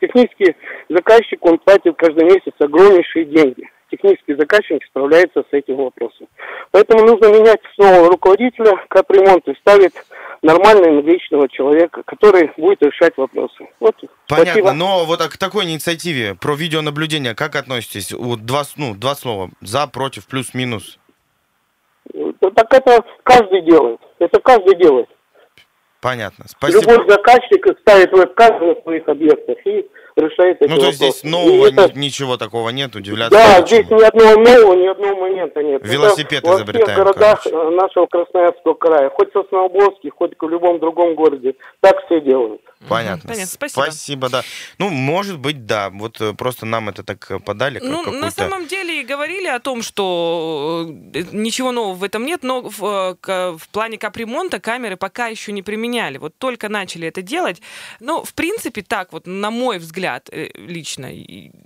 Технический 0.00 0.54
заказчик, 0.88 1.44
он 1.44 1.58
платит 1.58 1.96
каждый 1.96 2.24
месяц 2.24 2.52
огромнейшие 2.58 3.24
деньги. 3.24 3.68
Технический 3.90 4.34
заказчик 4.34 4.84
справляется 4.84 5.40
с 5.40 5.52
этим 5.52 5.76
вопросом. 5.76 6.28
Поэтому 6.70 7.04
нужно 7.06 7.26
менять 7.26 7.60
снова 7.74 8.08
руководителя 8.08 8.76
капремонта 8.88 9.52
и 9.52 9.56
ставить 9.56 9.94
нормального, 10.42 10.90
энергичного 10.90 11.48
человека, 11.48 12.02
который 12.04 12.50
будет 12.56 12.82
решать 12.82 13.16
вопросы. 13.16 13.66
Вот, 13.80 13.96
Понятно, 14.28 14.52
спасибо. 14.52 14.72
но 14.72 15.04
вот 15.04 15.20
к 15.20 15.36
такой 15.36 15.64
инициативе 15.64 16.34
про 16.34 16.54
видеонаблюдение 16.54 17.34
как 17.34 17.56
относитесь? 17.56 18.12
Вот 18.12 18.44
два, 18.44 18.62
ну, 18.76 18.94
два 18.94 19.14
слова. 19.14 19.50
За, 19.60 19.86
против, 19.86 20.26
плюс-минус. 20.26 20.98
Так 22.12 22.72
это 22.72 23.04
каждый 23.22 23.62
делает. 23.62 24.00
Это 24.18 24.40
каждый 24.40 24.76
делает. 24.76 25.08
Понятно. 26.00 26.44
Спасибо. 26.48 26.92
Любой 26.92 27.08
заказчик 27.10 27.66
ставит 27.80 28.12
веб-камеры 28.12 28.74
на 28.76 28.82
своих 28.82 29.08
объектах 29.08 29.56
и 29.66 29.84
решает 30.16 30.62
эти 30.62 30.70
Ну, 30.70 30.78
то 30.78 30.86
есть 30.86 30.98
здесь 30.98 31.24
нового 31.24 31.66
И 31.66 31.72
это- 31.72 31.92
ни- 31.94 31.98
ничего 32.06 32.36
такого 32.36 32.70
нет, 32.70 32.94
удивляться 32.94 33.36
Да, 33.36 33.66
здесь 33.66 33.88
ни 33.90 34.02
одного 34.02 34.40
нового, 34.40 34.74
ни 34.74 34.86
одного 34.86 35.16
момента 35.22 35.62
нет. 35.62 35.82
Это 35.82 35.90
Велосипед 35.92 36.42
во 36.44 36.54
всех 36.54 36.66
изобретаем, 36.68 36.98
городах 36.98 37.42
короче. 37.42 37.56
э, 37.56 37.70
нашего 37.70 38.06
Красноярского 38.06 38.74
края, 38.74 39.10
хоть 39.10 39.30
в 39.30 39.32
Сосновоборске, 39.32 40.10
хоть 40.10 40.32
в 40.38 40.48
любом 40.48 40.78
другом 40.78 41.14
городе, 41.16 41.54
так 41.80 42.04
все 42.06 42.20
делают. 42.20 42.60
Понятно. 42.86 43.28
Понятно, 43.28 43.46
спасибо. 43.46 43.82
Спасибо, 43.82 44.28
да. 44.28 44.42
Ну, 44.78 44.88
может 44.90 45.38
быть, 45.38 45.66
да. 45.66 45.90
Вот 45.90 46.20
э, 46.20 46.32
просто 46.32 46.64
нам 46.64 46.88
это 46.88 47.02
так 47.02 47.30
э, 47.30 47.38
подали, 47.40 47.80
Ну, 47.82 47.98
какую-то... 47.98 48.24
на 48.24 48.30
самом 48.30 48.66
деле 48.68 49.00
и 49.00 49.04
говорили 49.04 49.48
о 49.48 49.58
том, 49.58 49.82
что 49.82 50.86
э, 51.12 51.24
ничего 51.32 51.72
нового 51.72 51.94
в 51.94 52.04
этом 52.04 52.24
нет, 52.24 52.42
но 52.42 52.62
в, 52.62 53.16
в 53.20 53.68
плане 53.72 53.98
капремонта 53.98 54.60
камеры 54.60 54.96
пока 54.96 55.26
еще 55.26 55.52
не 55.52 55.62
применяли. 55.62 56.18
Вот 56.18 56.38
только 56.38 56.68
начали 56.68 57.08
это 57.08 57.20
делать. 57.20 57.60
Ну, 58.00 58.22
в 58.22 58.32
принципе, 58.34 58.82
так 58.82 59.12
вот, 59.12 59.26
на 59.26 59.50
мой 59.50 59.78
взгляд 59.78 60.28
лично, 60.32 61.10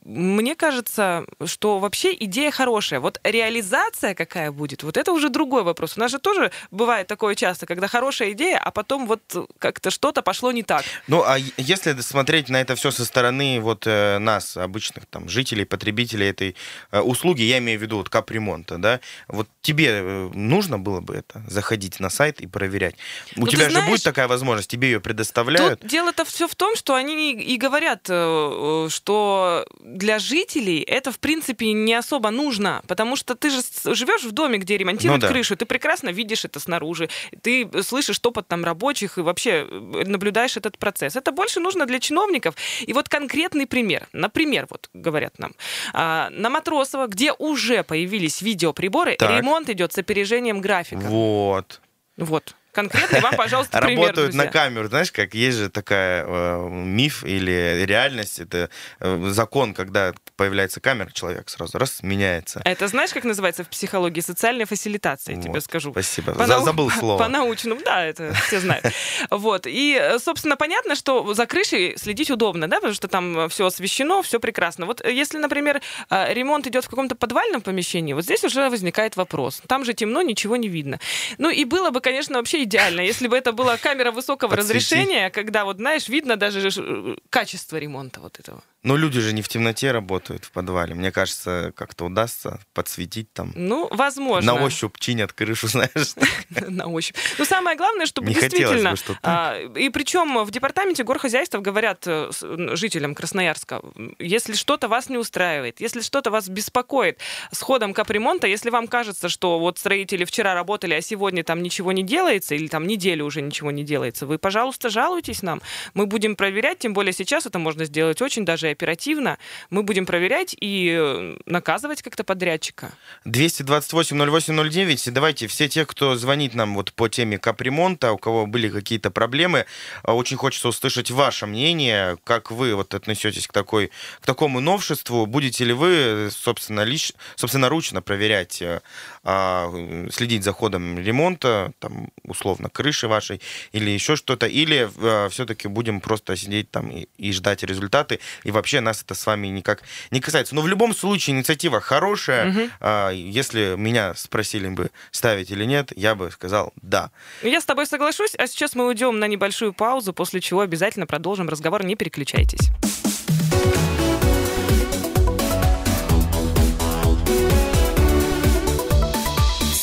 мне 0.05 0.55
кажется, 0.55 1.27
что 1.45 1.79
вообще 1.79 2.15
идея 2.15 2.51
хорошая. 2.51 3.01
Вот 3.01 3.21
реализация 3.25 4.15
какая 4.15 4.51
будет, 4.51 4.83
вот 4.83 4.97
это 4.97 5.13
уже 5.13 5.29
другой 5.29 5.63
вопрос. 5.63 5.97
У 5.97 6.01
нас 6.01 6.11
же 6.11 6.19
тоже 6.19 6.51
бывает 6.71 7.07
такое 7.07 7.35
часто, 7.35 7.67
когда 7.67 7.87
хорошая 7.87 8.33
идея, 8.33 8.59
а 8.59 8.71
потом 8.71 9.07
вот 9.07 9.21
как-то 9.59 9.91
что-то 9.91 10.23
пошло 10.23 10.53
не 10.53 10.63
так. 10.63 10.85
Ну, 11.09 11.23
а 11.27 11.37
если 11.57 12.01
смотреть 12.01 12.49
на 12.49 12.61
это 12.61 12.75
все 12.77 12.91
со 12.91 13.05
стороны 13.05 13.59
вот 13.61 13.87
э, 13.87 14.19
нас, 14.19 14.57
обычных 14.57 15.07
там 15.07 15.29
жителей, 15.29 15.65
потребителей 15.65 16.29
этой 16.29 16.55
э, 16.93 17.01
услуги, 17.01 17.43
я 17.43 17.59
имею 17.59 17.79
в 17.79 17.83
виду 17.83 17.97
вот 17.97 18.09
капремонта, 18.09 18.79
да, 18.79 19.01
вот 19.29 19.49
тебе 19.63 19.89
э, 19.89 20.31
нужно 20.35 20.79
было 20.79 21.01
бы 21.01 21.15
это, 21.15 21.43
заходить 21.49 21.99
на 22.01 22.09
сайт 22.09 22.41
и 22.41 22.47
проверять? 22.47 22.95
У 23.37 23.41
Ну, 23.41 23.47
тебя 23.49 23.65
же 23.65 23.73
знаешь, 23.73 23.89
будет 23.89 24.03
такая 24.05 24.29
возможность, 24.29 24.71
тебе 24.71 24.91
ее 24.93 25.01
предоставляют? 25.01 25.85
Дело-то 25.85 26.25
все 26.25 26.47
в 26.47 26.55
том, 26.55 26.77
что 26.77 26.95
они 26.95 27.33
и 27.33 27.57
говорят, 27.57 28.07
э, 28.09 28.89
что 28.89 29.67
для 29.81 30.19
жителей 30.21 30.81
это, 30.83 31.11
в 31.11 31.19
принципе, 31.19 31.73
не 31.73 31.95
особо 31.95 32.31
нужно, 32.31 32.83
потому 32.87 33.17
что 33.17 33.35
ты 33.35 33.51
же 33.51 33.61
живешь 33.85 34.23
в 34.23 34.31
доме, 34.33 34.59
где 34.59 34.77
ремонтируют 34.79 35.23
Ну 35.23 35.29
да. 35.29 35.33
крышу, 35.33 35.57
ты 35.57 35.67
прекрасно 35.67 36.11
видишь 36.11 36.45
это 36.45 36.61
снаружи, 36.61 37.09
ты 37.43 37.69
слышишь 37.83 38.19
топот 38.21 38.47
там 38.47 38.65
рабочих 38.65 39.19
и 39.19 39.21
вообще 39.21 39.67
э, 39.69 40.05
наблюдаешь 40.07 40.57
этот 40.57 40.79
процесс. 40.79 40.92
Это 41.01 41.33
больше 41.33 41.61
нужно 41.61 41.87
для 41.87 41.99
чиновников. 41.99 42.55
И 42.81 42.93
вот 42.93 43.09
конкретный 43.09 43.67
пример. 43.67 44.09
Например, 44.13 44.67
вот 44.71 44.91
говорят 44.93 45.39
нам, 45.39 45.53
а, 45.93 46.29
на 46.31 46.51
Матросово, 46.51 47.07
где 47.07 47.33
уже 47.33 47.83
появились 47.83 48.43
видеоприборы, 48.43 49.17
Так. 49.17 49.31
ремонт 49.31 49.69
идет 49.71 49.93
с 49.93 49.99
опережением 49.99 50.61
графика. 50.61 51.07
Вот. 51.07 51.81
Вот. 52.17 52.55
Конкретный 52.73 53.21
вам, 53.21 53.35
пожалуйста, 53.37 53.79
пример, 53.81 54.07
Работают 54.07 54.35
на 54.35 54.45
друзья. 54.45 54.51
камеру, 54.51 54.89
знаешь, 54.89 55.13
как 55.13 55.35
есть 55.35 55.59
же 55.59 55.69
такая 55.69 56.25
э, 56.27 56.69
миф 56.71 57.23
или 57.25 57.85
реальность, 57.87 58.41
это 58.41 58.71
э, 59.01 59.29
закон, 59.31 59.75
когда 59.75 60.15
появляется 60.37 60.81
камера, 60.81 61.11
человек 61.13 61.49
сразу 61.51 61.77
раз 61.79 62.03
меняется. 62.03 62.63
Это 62.65 62.89
знаешь, 62.89 63.13
как 63.13 63.25
называется 63.25 63.63
в 63.65 63.69
психологии? 63.69 64.21
Социальная 64.21 64.65
фасилитация, 64.67 65.37
я 65.37 65.43
тебе 65.43 65.53
Вот, 65.53 65.65
скажу. 65.65 65.93
Спасибо. 65.93 66.33
По 66.33 66.47
За- 66.47 66.55
нау- 66.57 66.65
Забыл 66.65 66.91
слово. 66.91 67.19
По-научному, 67.19 67.81
да, 67.85 68.05
это 68.05 68.33
все 68.47 68.59
знают. 68.61 68.85
Вот. 69.31 69.67
И, 69.67 69.99
э, 70.01 70.19
собственно, 70.19 70.57
понятно, 70.57 70.95
что 70.95 71.35
за 71.35 71.47
крышей 71.47 71.97
следить 71.99 72.31
удобно, 72.31 72.69
да, 72.69 72.77
потому 72.77 72.95
что 72.95 73.09
там 73.09 73.49
все 73.51 73.67
освещено, 73.67 74.23
все 74.23 74.41
прекрасно. 74.41 74.87
Вот 74.87 75.01
э, 75.05 75.13
если, 75.13 75.39
например, 75.39 75.81
э, 76.11 76.33
ремонт 76.33 76.67
идет 76.67 76.85
в 76.85 76.89
каком-то 76.89 77.15
подвальном 77.17 77.61
помещении, 77.61 78.15
вот 78.15 78.25
здесь 78.25 78.45
уже 78.45 78.71
возникает 78.71 79.17
вопрос. 79.17 79.61
Там 79.69 79.85
же 79.85 79.93
темно, 79.93 80.23
ничего 80.23 80.57
не 80.57 80.69
видно. 80.69 80.99
Ну 81.39 81.51
и 81.51 81.65
было 81.65 81.91
бы, 81.91 82.01
конечно, 82.01 82.39
вообще 82.39 82.62
идеально, 82.65 83.01
если 83.01 83.29
бы 83.29 83.37
это 83.37 83.53
была 83.53 83.77
камера 83.77 84.11
высокого 84.11 84.51
Подсвети. 84.51 84.77
разрешения, 84.77 85.31
когда, 85.31 85.65
вот, 85.65 85.77
знаешь, 85.77 86.09
видно 86.09 86.37
даже 86.37 86.69
э, 86.77 87.17
качество 87.31 87.77
ремонта 87.77 88.21
вот 88.21 88.39
этого. 88.39 88.63
Но 88.83 88.97
люди 88.97 89.21
же 89.21 89.33
не 89.33 89.43
в 89.43 89.49
темноте 89.49 89.93
работают 89.93 90.45
в 90.45 90.51
подвале. 90.51 90.95
Мне 90.95 91.13
кажется, 91.13 91.73
как-то 91.77 92.07
удастся 92.07 92.59
подсветить 92.75 93.33
там. 93.33 93.53
Ну, 93.55 93.87
возможно. 93.93 94.55
На 94.55 94.65
ощупь 94.65 94.99
чинят 94.99 95.33
крышу, 95.33 95.69
знаешь. 95.69 96.15
на 96.51 96.89
ощупь. 96.89 97.17
Но 97.39 97.45
самое 97.45 97.77
главное, 97.77 98.07
чтобы 98.07 98.33
действительно... 98.33 98.97
а, 99.23 99.57
и 99.77 99.89
причем 99.89 100.45
в 100.45 100.51
департаменте 100.51 101.05
горхозяйства 101.05 101.59
говорят 101.59 102.03
э, 102.07 102.31
жителям 102.75 103.15
Красноярска, 103.15 103.83
если 104.19 104.55
что-то 104.55 104.89
вас 104.89 105.09
не 105.09 105.17
устраивает, 105.17 105.81
если 105.81 106.01
что-то 106.01 106.33
вас 106.33 106.49
беспокоит 106.49 107.19
с 107.53 107.61
ходом 107.61 107.95
капремонта, 107.95 108.49
если 108.49 108.71
вам 108.71 108.89
кажется, 108.89 109.29
что 109.29 109.61
вот 109.61 109.79
строители 109.79 110.25
вчера 110.25 110.55
работали, 110.55 110.95
а 110.95 111.01
сегодня 111.01 111.45
там 111.45 111.63
ничего 111.63 111.93
не 111.93 112.03
делается, 112.03 112.57
или 112.57 112.67
там 112.67 112.89
неделю 112.89 113.27
уже 113.27 113.43
ничего 113.43 113.71
не 113.71 113.85
делается, 113.85 114.27
вы, 114.27 114.39
пожалуйста, 114.39 114.89
жалуйтесь 114.89 115.43
нам. 115.43 115.63
Мы 115.95 116.07
будем 116.07 116.35
проверять, 116.35 116.81
тем 116.81 116.95
более 116.95 117.13
сейчас 117.13 117.47
это 117.47 117.61
можно 117.61 117.85
сделать 117.85 118.21
очень 118.21 118.45
даже 118.45 118.72
оперативно. 118.73 119.39
Мы 119.71 119.83
будем 119.83 120.07
проверять 120.07 120.55
и 120.59 120.97
э, 120.99 121.37
наказывать 121.47 122.03
как-то 122.03 122.25
подрядчика. 122.25 122.93
228-08-09. 123.27 125.11
Давайте 125.11 125.47
все 125.47 125.69
те, 125.69 125.87
кто 125.87 126.17
звонит 126.17 126.55
нам 126.55 126.75
вот 126.75 126.93
по 126.93 127.09
теме 127.09 127.39
капремонта, 127.39 128.13
у 128.13 128.19
кого 128.19 128.47
были 128.47 128.69
какие-то 128.69 129.11
проблемы, 129.11 129.67
а, 130.03 130.15
очень 130.15 130.37
хочется 130.37 130.69
услышать 130.69 131.11
ваше 131.11 131.47
мнение, 131.47 132.17
как 132.25 132.51
вы 132.51 132.75
вот 132.75 132.95
относитесь 132.95 133.47
к, 133.47 133.53
такой, 133.53 133.91
к 134.21 134.27
такому 134.27 134.61
новшеству. 134.61 135.27
Будете 135.27 135.65
ли 135.65 135.73
вы, 135.73 136.29
собственно, 136.31 136.85
лич, 136.85 137.13
собственноручно 137.37 138.03
проверять, 138.03 138.63
э, 138.63 138.81
а, 139.25 139.73
следить 140.11 140.45
за 140.45 140.53
ходом 140.53 140.99
ремонта, 140.99 141.73
там, 141.79 142.09
условно, 142.25 142.69
крыши 142.69 143.09
вашей 143.09 143.41
или 143.73 143.91
еще 143.91 144.17
что-то, 144.17 144.47
или 144.47 144.91
все-таки 145.31 145.69
будем 145.69 146.01
просто 146.01 146.37
сидеть 146.37 146.71
там 146.71 146.91
и, 146.91 147.07
и 147.19 147.33
ждать 147.33 147.63
результаты, 147.63 148.21
и 148.45 148.51
вообще 148.51 148.62
нас 148.81 149.03
это 149.03 149.15
с 149.15 149.27
вами 149.27 149.49
никак 149.49 149.83
не 150.11 150.21
касается. 150.21 150.55
Но 150.55 150.63
в 150.63 150.69
любом 150.69 150.95
случае 150.95 151.37
инициатива 151.37 151.81
хорошая. 151.81 152.47
Мгм. 152.47 152.71
А, 152.81 153.11
Если 153.11 153.75
меня 153.77 154.15
спросили 154.15 154.69
бы, 154.69 154.91
ставить 155.11 155.51
или 155.51 155.65
нет, 155.65 155.93
я 155.97 156.15
бы 156.15 156.31
сказал 156.31 156.73
да. 156.83 157.11
Я 157.43 157.61
с 157.61 157.65
тобой 157.65 157.87
соглашусь, 157.87 158.35
а 158.37 158.47
сейчас 158.47 158.75
мы 158.75 158.87
уйдем 158.87 159.19
на 159.19 159.27
небольшую 159.27 159.73
паузу, 159.73 160.13
после 160.13 160.41
чего 160.41 160.61
обязательно 160.61 161.07
продолжим 161.07 161.49
разговор. 161.49 161.85
Не 161.85 161.97
переключайтесь. 161.97 162.71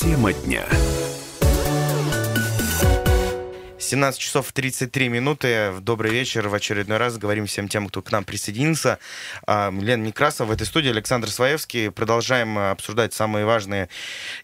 Тема 0.01 0.33
дня. 0.33 0.65
17 3.89 4.21
часов 4.21 4.51
33 4.51 5.09
минуты. 5.09 5.73
Добрый 5.81 6.11
вечер. 6.11 6.47
В 6.47 6.53
очередной 6.53 6.97
раз 6.97 7.17
говорим 7.17 7.47
всем 7.47 7.67
тем, 7.67 7.87
кто 7.87 8.03
к 8.03 8.11
нам 8.11 8.23
присоединился. 8.23 8.99
А, 9.47 9.71
Лена 9.71 10.03
Некрасова 10.03 10.49
в 10.49 10.51
этой 10.51 10.67
студии, 10.67 10.91
Александр 10.91 11.31
Своевский. 11.31 11.89
Продолжаем 11.89 12.55
а, 12.55 12.69
обсуждать 12.69 13.15
самые 13.15 13.45
важные 13.45 13.89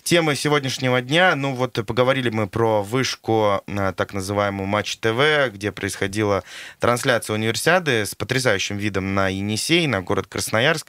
темы 0.01 0.35
сегодняшнего 0.35 0.99
дня. 0.99 1.35
Ну 1.35 1.53
вот 1.53 1.73
поговорили 1.85 2.31
мы 2.31 2.47
про 2.47 2.81
вышку, 2.81 3.61
а, 3.67 3.93
так 3.93 4.15
называемую 4.15 4.65
Матч 4.65 4.97
ТВ, 4.97 5.53
где 5.53 5.71
происходила 5.71 6.43
трансляция 6.79 7.35
универсиады 7.35 8.03
с 8.03 8.15
потрясающим 8.15 8.77
видом 8.77 9.13
на 9.13 9.27
Енисей, 9.29 9.85
на 9.85 10.01
город 10.01 10.25
Красноярск. 10.25 10.87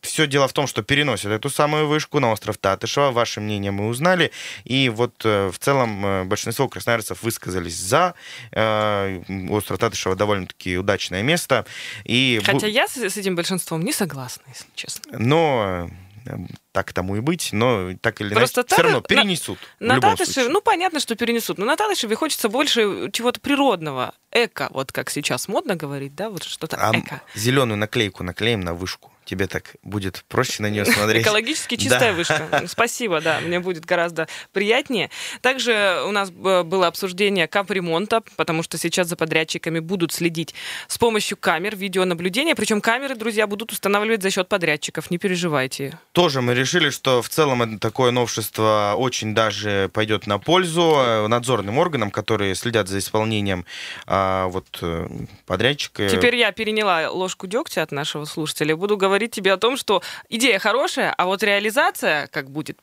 Все 0.00 0.26
дело 0.26 0.48
в 0.48 0.54
том, 0.54 0.66
что 0.66 0.82
переносят 0.82 1.30
эту 1.30 1.50
самую 1.50 1.88
вышку 1.88 2.20
на 2.20 2.32
остров 2.32 2.56
Татышева. 2.56 3.10
Ваше 3.10 3.40
мнение 3.40 3.70
мы 3.70 3.88
узнали. 3.88 4.30
И 4.64 4.88
вот 4.88 5.14
э, 5.24 5.48
в 5.48 5.58
целом 5.58 6.06
э, 6.06 6.24
большинство 6.24 6.66
красноярцев 6.68 7.22
высказались 7.50 7.76
за. 7.76 8.14
Э, 8.52 9.20
Остров 9.48 9.78
Татышева 9.78 10.16
довольно-таки 10.16 10.78
удачное 10.78 11.22
место. 11.22 11.64
И 12.04 12.40
Хотя 12.44 12.66
я 12.66 12.86
с, 12.86 12.96
с 12.96 13.16
этим 13.16 13.36
большинством 13.36 13.82
не 13.82 13.92
согласна, 13.92 14.42
если 14.48 14.66
честно. 14.74 15.18
но 15.18 15.90
э, 16.26 16.36
так 16.72 16.92
тому 16.92 17.16
и 17.16 17.20
быть, 17.20 17.50
но 17.52 17.90
так 18.00 18.20
или 18.20 18.32
Просто 18.34 18.60
иначе 18.60 18.74
все 18.74 18.82
равно 18.82 18.98
на- 18.98 19.02
перенесут. 19.02 19.58
На 19.80 19.96
любом 19.96 20.16
Татышеве, 20.16 20.48
ну 20.48 20.60
понятно, 20.60 21.00
что 21.00 21.14
перенесут, 21.16 21.58
но 21.58 21.64
на 21.66 21.76
Татышеве 21.76 22.14
хочется 22.16 22.48
больше 22.48 23.10
чего-то 23.12 23.40
природного, 23.40 24.14
эко, 24.32 24.68
вот 24.70 24.92
как 24.92 25.10
сейчас 25.10 25.48
модно 25.48 25.74
говорить, 25.76 26.14
да, 26.14 26.30
вот 26.30 26.44
что-то 26.44 26.76
А 26.76 26.96
эко. 26.96 27.22
зеленую 27.34 27.76
наклейку 27.78 28.22
наклеим 28.22 28.60
на 28.60 28.74
вышку. 28.74 29.12
Тебе 29.26 29.46
так 29.46 29.76
будет 29.84 30.24
проще 30.28 30.60
на 30.62 30.70
нее 30.70 30.84
смотреть. 30.84 31.22
Экологически 31.24 31.76
чистая 31.76 32.10
Да. 32.10 32.16
вышка. 32.16 32.64
Спасибо, 32.66 33.20
да, 33.20 33.38
мне 33.40 33.60
будет 33.60 33.84
гораздо 33.84 34.26
приятнее. 34.52 35.10
Также 35.40 36.02
у 36.06 36.10
нас 36.10 36.30
б- 36.30 36.64
было 36.64 36.88
обсуждение 36.88 37.46
капремонта, 37.46 38.22
потому 38.36 38.64
что 38.64 38.76
сейчас 38.76 39.06
за 39.06 39.16
подрядчиками 39.16 39.78
будут 39.78 40.12
следить 40.12 40.54
с 40.88 40.98
помощью 40.98 41.36
камер 41.36 41.76
видеонаблюдения. 41.76 42.56
Причем 42.56 42.80
камеры, 42.80 43.14
друзья, 43.14 43.46
будут 43.46 43.70
устанавливать 43.72 44.22
за 44.22 44.30
счет 44.30 44.48
подрядчиков, 44.48 45.10
не 45.12 45.18
переживайте. 45.18 45.98
Тоже 46.12 46.40
мы 46.40 46.54
решили, 46.60 46.90
что 46.90 47.22
в 47.22 47.28
целом 47.28 47.62
это 47.62 47.78
такое 47.78 48.10
новшество 48.10 48.94
очень 48.96 49.34
даже 49.34 49.90
пойдет 49.92 50.26
на 50.26 50.38
пользу 50.38 50.94
э, 50.96 51.26
надзорным 51.26 51.78
органам, 51.78 52.10
которые 52.10 52.54
следят 52.54 52.88
за 52.88 52.98
исполнением 52.98 53.64
а, 54.06 54.48
вот 54.48 54.66
э, 54.82 55.08
подрядчика. 55.46 56.08
Теперь 56.08 56.36
я 56.36 56.52
переняла 56.52 57.10
ложку 57.10 57.46
дегтя 57.46 57.82
от 57.82 57.92
нашего 57.92 58.24
слушателя 58.24 58.76
буду 58.76 58.96
говорить 58.96 59.32
тебе 59.32 59.52
о 59.52 59.56
том, 59.56 59.76
что 59.76 60.02
идея 60.28 60.58
хорошая, 60.58 61.12
а 61.16 61.26
вот 61.26 61.42
реализация 61.42 62.28
как 62.28 62.50
будет, 62.50 62.78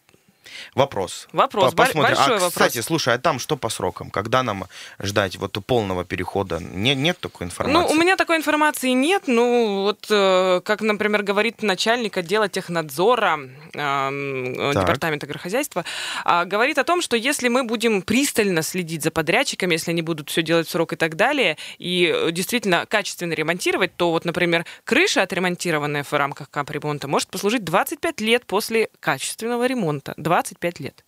Вопрос. 0.76 1.28
Вопрос, 1.34 1.72
По- 1.72 1.84
посмотрим. 1.86 2.16
большой 2.16 2.36
а, 2.36 2.40
вопрос. 2.40 2.54
кстати, 2.54 2.82
слушай, 2.82 3.14
а 3.14 3.18
там 3.18 3.40
что 3.40 3.58
по 3.58 3.70
срокам? 3.70 4.10
Когда 4.10 4.44
нам 4.44 4.66
ждать 5.02 5.36
вот 5.38 5.58
полного 5.66 6.06
перехода? 6.06 6.60
Не- 6.60 6.96
нет 6.96 7.20
такой 7.20 7.48
информации? 7.48 7.88
Ну, 7.90 7.94
у 7.94 8.00
меня 8.00 8.16
такой 8.16 8.38
информации 8.38 8.90
нет. 8.90 9.24
Ну, 9.28 9.84
вот, 9.84 10.06
э, 10.10 10.62
как, 10.64 10.82
например, 10.82 11.24
говорит 11.24 11.62
начальник 11.64 12.18
отдела 12.18 12.48
технадзора 12.50 13.40
э, 13.74 13.80
м, 13.80 14.74
Так. 14.74 14.84
Департамента 14.84 15.26
агрохозяйства, 15.26 15.84
а, 16.24 16.46
говорит 16.46 16.78
о 16.78 16.84
том, 16.84 17.02
что 17.02 17.16
если 17.16 17.48
мы 17.48 17.64
будем 17.64 18.02
пристально 18.02 18.62
следить 18.62 19.04
за 19.04 19.12
подрядчиками, 19.12 19.74
если 19.74 19.92
они 19.92 20.02
будут 20.02 20.30
все 20.30 20.42
делать 20.42 20.68
в 20.68 20.72
срок 20.72 20.94
и 20.94 20.96
так 20.96 21.16
далее, 21.16 21.58
и 21.78 22.12
э, 22.14 22.32
действительно 22.32 22.86
качественно 22.88 23.34
ремонтировать, 23.34 23.96
то 23.96 24.12
вот, 24.12 24.26
например, 24.26 24.66
крыша, 24.84 25.22
отремонтированная 25.22 26.04
в 26.04 26.14
рамках 26.14 26.50
капремонта, 26.50 27.08
может 27.08 27.30
послужить 27.30 27.64
25 27.64 28.22
лет 28.22 28.46
после 28.46 28.90
качественного 29.00 29.66
ремонта. 29.66 30.14
25 30.38 30.80
лет. 30.82 31.04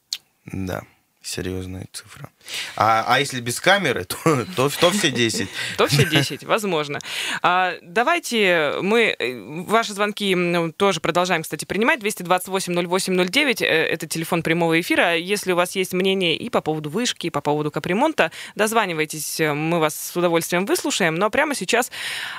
Да, 0.46 0.82
серьезная 1.22 1.86
цифра. 1.92 2.30
А, 2.76 3.06
а 3.08 3.20
если 3.20 3.42
без 3.42 3.60
камеры, 3.60 4.06
то, 4.06 4.18
то, 4.56 4.70
то 4.70 4.90
все 4.90 5.12
10. 5.12 5.48
То 5.78 5.86
все 5.86 6.06
10, 6.06 6.46
возможно. 6.46 6.98
А, 7.44 7.76
давайте 7.84 8.74
мы 8.82 9.16
э, 9.20 9.64
ваши 9.68 9.94
звонки 9.94 10.34
м, 10.34 10.74
тоже 10.74 11.00
продолжаем, 11.00 11.44
кстати, 11.44 11.66
принимать. 11.66 12.00
228-08-09, 12.00 13.64
э, 13.64 13.66
это 13.66 14.08
телефон 14.08 14.42
прямого 14.42 14.82
эфира. 14.82 15.16
Если 15.16 15.52
у 15.52 15.56
вас 15.56 15.76
есть 15.76 15.94
мнение 15.94 16.36
и 16.36 16.50
по 16.50 16.62
поводу 16.62 16.90
вышки, 16.90 17.28
и 17.28 17.30
по 17.30 17.42
поводу 17.42 17.70
капремонта, 17.70 18.32
дозванивайтесь, 18.56 19.40
э, 19.40 19.54
мы 19.54 19.80
вас 19.80 19.94
с 19.94 20.18
удовольствием 20.18 20.66
выслушаем. 20.66 21.14
Но 21.14 21.30
прямо 21.30 21.54
сейчас 21.54 21.92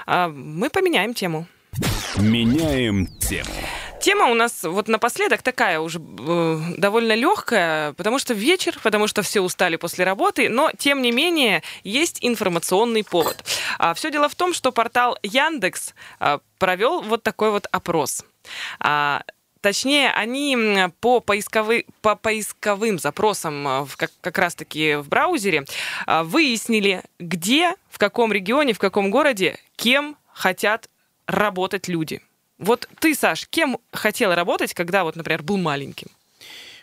а, 0.07 0.29
мы 0.29 0.71
поменяем 0.71 1.15
тему. 1.15 1.47
Меняем 2.17 3.07
тему. 3.07 3.55
Тема 4.01 4.27
у 4.31 4.35
нас 4.35 4.63
вот 4.63 4.89
напоследок 4.89 5.43
такая 5.43 5.79
уже 5.79 5.99
э, 5.99 6.59
довольно 6.79 7.15
легкая, 7.15 7.93
потому 7.93 8.19
что 8.19 8.33
вечер, 8.33 8.79
потому 8.83 9.07
что 9.07 9.21
все 9.23 9.43
устали 9.43 9.77
после 9.77 10.05
работы, 10.07 10.49
но 10.49 10.71
тем 10.79 11.03
не 11.03 11.13
менее 11.13 11.63
есть 11.85 12.19
информационный 12.23 13.05
повод. 13.05 13.45
А, 13.79 13.93
все 13.93 14.11
дело 14.11 14.31
в 14.31 14.35
том, 14.35 14.55
что 14.55 14.73
портал 14.73 15.19
Яндекс 15.23 15.95
а, 16.19 16.41
провел 16.59 17.03
вот 17.03 17.23
такой 17.23 17.51
вот 17.51 17.67
опрос. 17.71 18.25
А, 18.81 19.23
Точнее, 19.61 20.11
они 20.13 20.57
по, 21.01 21.21
поисковы, 21.21 21.85
по 22.01 22.17
поисковым 22.17 22.99
запросам 22.99 23.69
а, 23.69 23.85
в- 23.85 23.99
как, 23.99 24.11
как 24.23 24.39
раз-таки 24.39 24.95
в 24.95 25.09
браузере 25.09 25.67
а, 26.07 26.25
выяснили, 26.25 27.03
где, 27.19 27.75
в 27.91 27.99
каком 27.99 28.33
регионе, 28.33 28.73
в 28.73 28.79
каком 28.79 29.11
городе, 29.11 29.59
кем 29.77 30.17
хотят 30.33 30.89
работать 31.27 31.89
люди. 31.89 32.23
Вот 32.61 32.89
ты, 33.01 33.15
Саш, 33.15 33.47
кем 33.49 33.79
хотел 33.93 34.35
работать, 34.35 34.75
когда 34.75 35.03
вот, 35.05 35.17
например, 35.17 35.43
был 35.43 35.57
маленьким? 35.57 36.09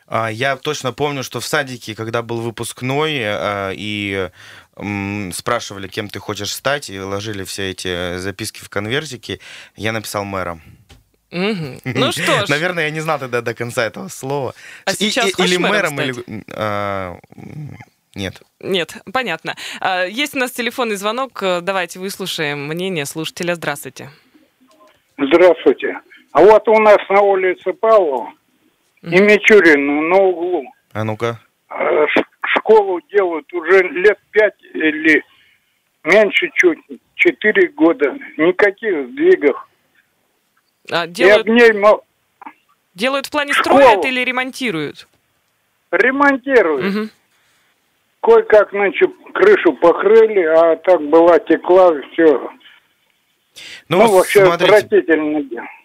А, 0.08 0.28
Я 0.32 0.56
точно 0.56 0.92
помню, 0.94 1.24
что 1.24 1.40
в 1.40 1.46
садике, 1.46 1.94
когда 1.96 2.22
был 2.22 2.42
выпускной, 2.42 3.20
а, 3.24 3.72
и 3.76 4.30
спрашивали, 5.34 5.88
кем 5.88 6.10
ты 6.10 6.20
хочешь 6.20 6.52
стать, 6.54 6.90
и 6.90 7.00
ложили 7.00 7.44
все 7.44 7.72
эти 7.72 8.18
записки 8.18 8.60
в 8.64 8.70
конвертики, 8.70 9.40
я 9.76 9.92
написал 9.92 10.24
мэром. 10.26 10.62
Мгм. 11.32 11.80
Ну 11.84 12.12
что 12.12 12.46
ж, 12.46 12.50
Наверное, 12.50 12.86
я 12.86 12.90
не 12.92 13.02
знал 13.02 13.20
тогда 13.20 13.42
до 13.42 13.54
конца 13.54 13.86
этого 13.86 14.08
слова. 14.10 14.54
А 14.86 14.92
И- 14.92 14.96
сейчас 14.96 15.28
и- 15.28 15.44
или 15.44 15.58
мэром 15.58 15.94
мэром, 15.96 16.20
или... 16.22 16.44
а, 16.52 17.18
Нет. 18.16 18.42
нет, 18.62 18.96
понятно. 19.14 19.56
А, 19.82 20.06
Есть 20.06 20.36
у 20.36 20.40
нас 20.40 20.52
телефонный 20.52 20.96
звонок, 20.96 21.44
э, 21.44 21.62
давайте 21.62 22.00
выслушаем 22.00 22.66
мнение 22.68 23.06
слушателя. 23.06 23.56
Здравствуйте. 23.56 24.10
Здравствуйте. 25.18 26.00
А 26.32 26.42
вот 26.42 26.68
у 26.68 26.80
нас 26.80 26.98
на 27.10 27.22
улице 27.22 27.74
Павлова 27.74 28.32
и 29.02 29.20
Мичурина 29.20 30.02
на 30.02 30.16
углу 30.18 30.66
А 30.94 31.04
ну-ка. 31.04 31.40
ш- 31.70 32.24
школу 32.58 33.00
делают 33.12 33.52
уже 33.54 33.82
лет 33.90 34.20
пять 34.32 34.54
или 34.74 35.24
меньше 36.04 36.50
чуть, 36.56 36.80
четыре 37.16 37.70
года. 37.70 38.16
Никаких 38.38 39.08
сдвигов. 39.10 39.68
А, 40.92 41.08
Делают, 41.08 41.48
об 41.48 41.54
ней 41.54 41.72
мо- 41.74 42.02
делают 42.94 43.26
в 43.26 43.32
плане 43.32 43.54
школу. 43.54 43.80
строят 43.82 44.06
или 44.06 44.22
ремонтируют? 44.24 45.08
ремонтируют. 45.92 46.84
Мгм. 46.94 47.10
Кое-как, 48.22 48.70
значит, 48.72 49.10
крышу 49.34 49.72
покрыли, 49.74 50.42
а 50.44 50.76
так 50.78 51.02
была 51.02 51.40
текла, 51.40 51.94
все. 52.12 52.52
Ну, 53.90 53.98
Ну, 53.98 54.12
вообще 54.12 54.46
смотрите, 54.46 55.04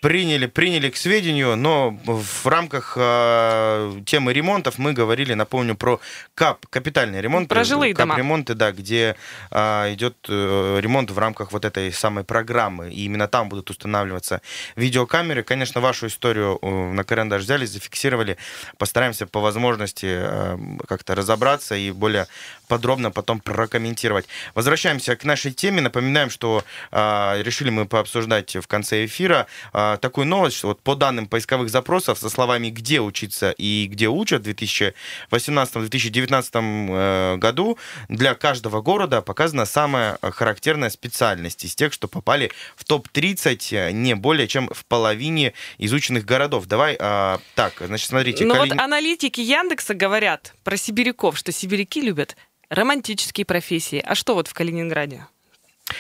приняли, 0.03 0.47
приняли 0.47 0.91
к 0.91 0.97
сведению, 0.97 1.57
но 1.57 1.97
в 2.05 2.47
рамках 2.47 2.95
э, 2.99 3.93
темы 4.05 4.33
ремонтов 4.33 4.79
мы 4.79 4.93
говорили, 4.93 5.33
напомню, 5.35 5.77
про 5.77 6.01
КАП, 6.35 6.67
капитальный 6.67 7.21
ремонт. 7.21 7.49
Про 7.49 7.63
жилые 7.63 7.95
дома. 7.95 8.19
ремонты, 8.19 8.55
да, 8.55 8.73
где 8.73 9.15
э, 9.53 9.95
идет 9.95 10.17
э, 10.29 10.81
ремонт 10.83 11.13
в 11.13 11.19
рамках 11.19 11.53
вот 11.53 11.65
этой 11.65 11.93
самой 11.93 12.25
программы. 12.25 12.91
И 12.91 13.05
именно 13.05 13.29
там 13.29 13.49
будут 13.49 13.71
устанавливаться 13.71 14.43
видеокамеры. 14.75 15.45
Конечно, 15.45 15.81
вашу 15.81 16.09
историю 16.09 16.59
э, 16.61 16.93
на 16.93 17.05
карандаш 17.05 17.43
взяли, 17.43 17.65
зафиксировали. 17.65 18.39
Постараемся 18.79 19.27
по 19.29 19.41
возможности 19.41 20.07
э, 20.09 20.59
как-то 20.89 21.15
разобраться 21.15 21.77
и 21.77 21.93
более 21.93 22.27
подробно 22.67 23.13
потом 23.13 23.39
прокомментировать. 23.39 24.27
Возвращаемся 24.57 25.15
к 25.15 25.25
нашей 25.25 25.53
теме. 25.53 25.81
Напоминаем, 25.81 26.29
что 26.29 26.65
э, 26.91 27.43
решили 27.43 27.62
мы 27.71 27.87
пообсуждать 27.87 28.57
в 28.57 28.67
конце 28.67 29.05
эфира 29.05 29.47
э, 29.73 29.99
такую 30.01 30.27
новость, 30.27 30.57
что 30.57 30.69
вот 30.69 30.81
по 30.83 30.95
данным 30.95 31.27
поисковых 31.27 31.71
запросов 31.71 32.19
со 32.19 32.31
словами 32.31 32.71
«где 32.71 33.01
учиться» 33.01 33.55
и 33.57 33.87
«где 33.91 34.09
учат» 34.09 34.47
в 34.47 34.49
2018-2019 34.49 36.89
э, 36.91 37.37
году 37.37 37.79
для 38.09 38.35
каждого 38.35 38.81
города 38.83 39.23
показана 39.23 39.67
самая 39.67 40.19
характерная 40.23 40.91
специальность 40.91 41.65
из 41.65 41.75
тех, 41.75 41.93
что 41.93 42.09
попали 42.09 42.51
в 42.77 42.85
топ-30 42.85 43.89
э, 43.89 43.93
не 43.93 44.15
более 44.15 44.49
чем 44.49 44.69
в 44.73 44.85
половине 44.85 45.53
изученных 45.79 46.25
городов. 46.25 46.67
Давай, 46.67 46.97
э, 46.99 47.39
так, 47.55 47.75
значит, 47.81 48.09
смотрите. 48.09 48.45
Ну 48.45 48.55
вот 48.55 48.69
Калини- 48.69 48.81
аналитики 48.81 49.41
Яндекса 49.41 49.95
говорят 49.95 50.55
про 50.65 50.77
сибиряков, 50.77 51.37
что 51.37 51.53
сибиряки 51.53 52.01
любят 52.01 52.37
романтические 52.69 53.45
профессии. 53.45 54.03
А 54.05 54.15
что 54.15 54.35
вот 54.35 54.49
в 54.49 54.55
Калининграде? 54.55 55.27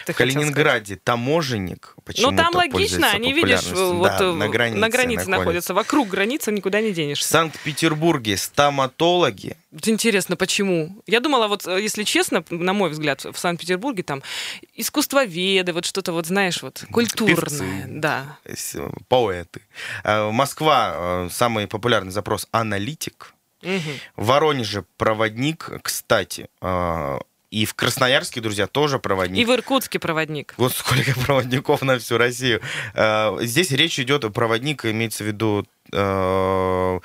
Ты 0.06 0.12
В 0.12 0.16
Калининграде 0.16 0.96
таможенник 0.96 1.94
Ну, 1.96 2.02
почему-то 2.02 2.36
там 2.36 2.54
логично, 2.54 3.10
они, 3.10 3.32
видишь, 3.32 3.64
вот 3.72 4.02
Да, 4.02 4.18
э, 4.20 4.32
на 4.32 4.48
границе, 4.48 4.78
на 4.78 4.88
границе 4.88 5.30
находятся. 5.30 5.74
Вокруг 5.74 6.08
границы 6.08 6.52
никуда 6.52 6.80
не 6.80 6.90
В 6.90 6.94
денешься. 6.94 7.28
Санкт-Петербурге 7.28 8.36
стоматологи. 8.36 9.56
Интересно, 9.84 10.36
почему? 10.36 11.02
Я 11.06 11.20
думала, 11.20 11.48
вот, 11.48 11.66
э, 11.66 11.80
если 11.80 12.02
честно, 12.02 12.44
на 12.50 12.72
мой 12.72 12.90
взгляд, 12.90 13.24
в 13.24 13.36
Санкт-Петербурге 13.38 14.02
там 14.02 14.22
искусствоведы, 14.74 15.72
вот 15.72 15.84
что-то, 15.84 16.12
вот 16.12 16.26
знаешь, 16.26 16.62
вот 16.62 16.84
культурное. 16.90 17.36
Певцы. 17.36 17.84
Да. 17.88 18.38
с- 18.54 18.78
поэты. 19.08 19.62
Э, 20.04 20.30
Москва, 20.30 20.92
э, 20.94 21.28
самый 21.30 21.66
популярный 21.66 22.12
запрос 22.12 22.48
аналитик. 22.50 23.34
В 23.62 24.26
Воронеже 24.26 24.84
проводник, 24.96 25.70
кстати. 25.82 26.48
И 27.52 27.66
в 27.66 27.74
Красноярске, 27.74 28.40
друзья, 28.40 28.66
тоже 28.66 28.98
проводник. 28.98 29.38
И 29.42 29.44
в 29.44 29.50
Иркутске 29.54 29.98
проводник. 29.98 30.54
Вот 30.56 30.72
сколько 30.74 31.12
проводников 31.26 31.82
на 31.82 31.98
всю 31.98 32.16
Россию. 32.16 32.62
Э, 32.94 33.36
Здесь 33.42 33.70
речь 33.72 33.98
идет 34.00 34.24
о 34.24 34.30
проводник, 34.30 34.86
имеется 34.86 35.22
в 35.22 35.26
виду... 35.26 35.66
э, 35.92 37.00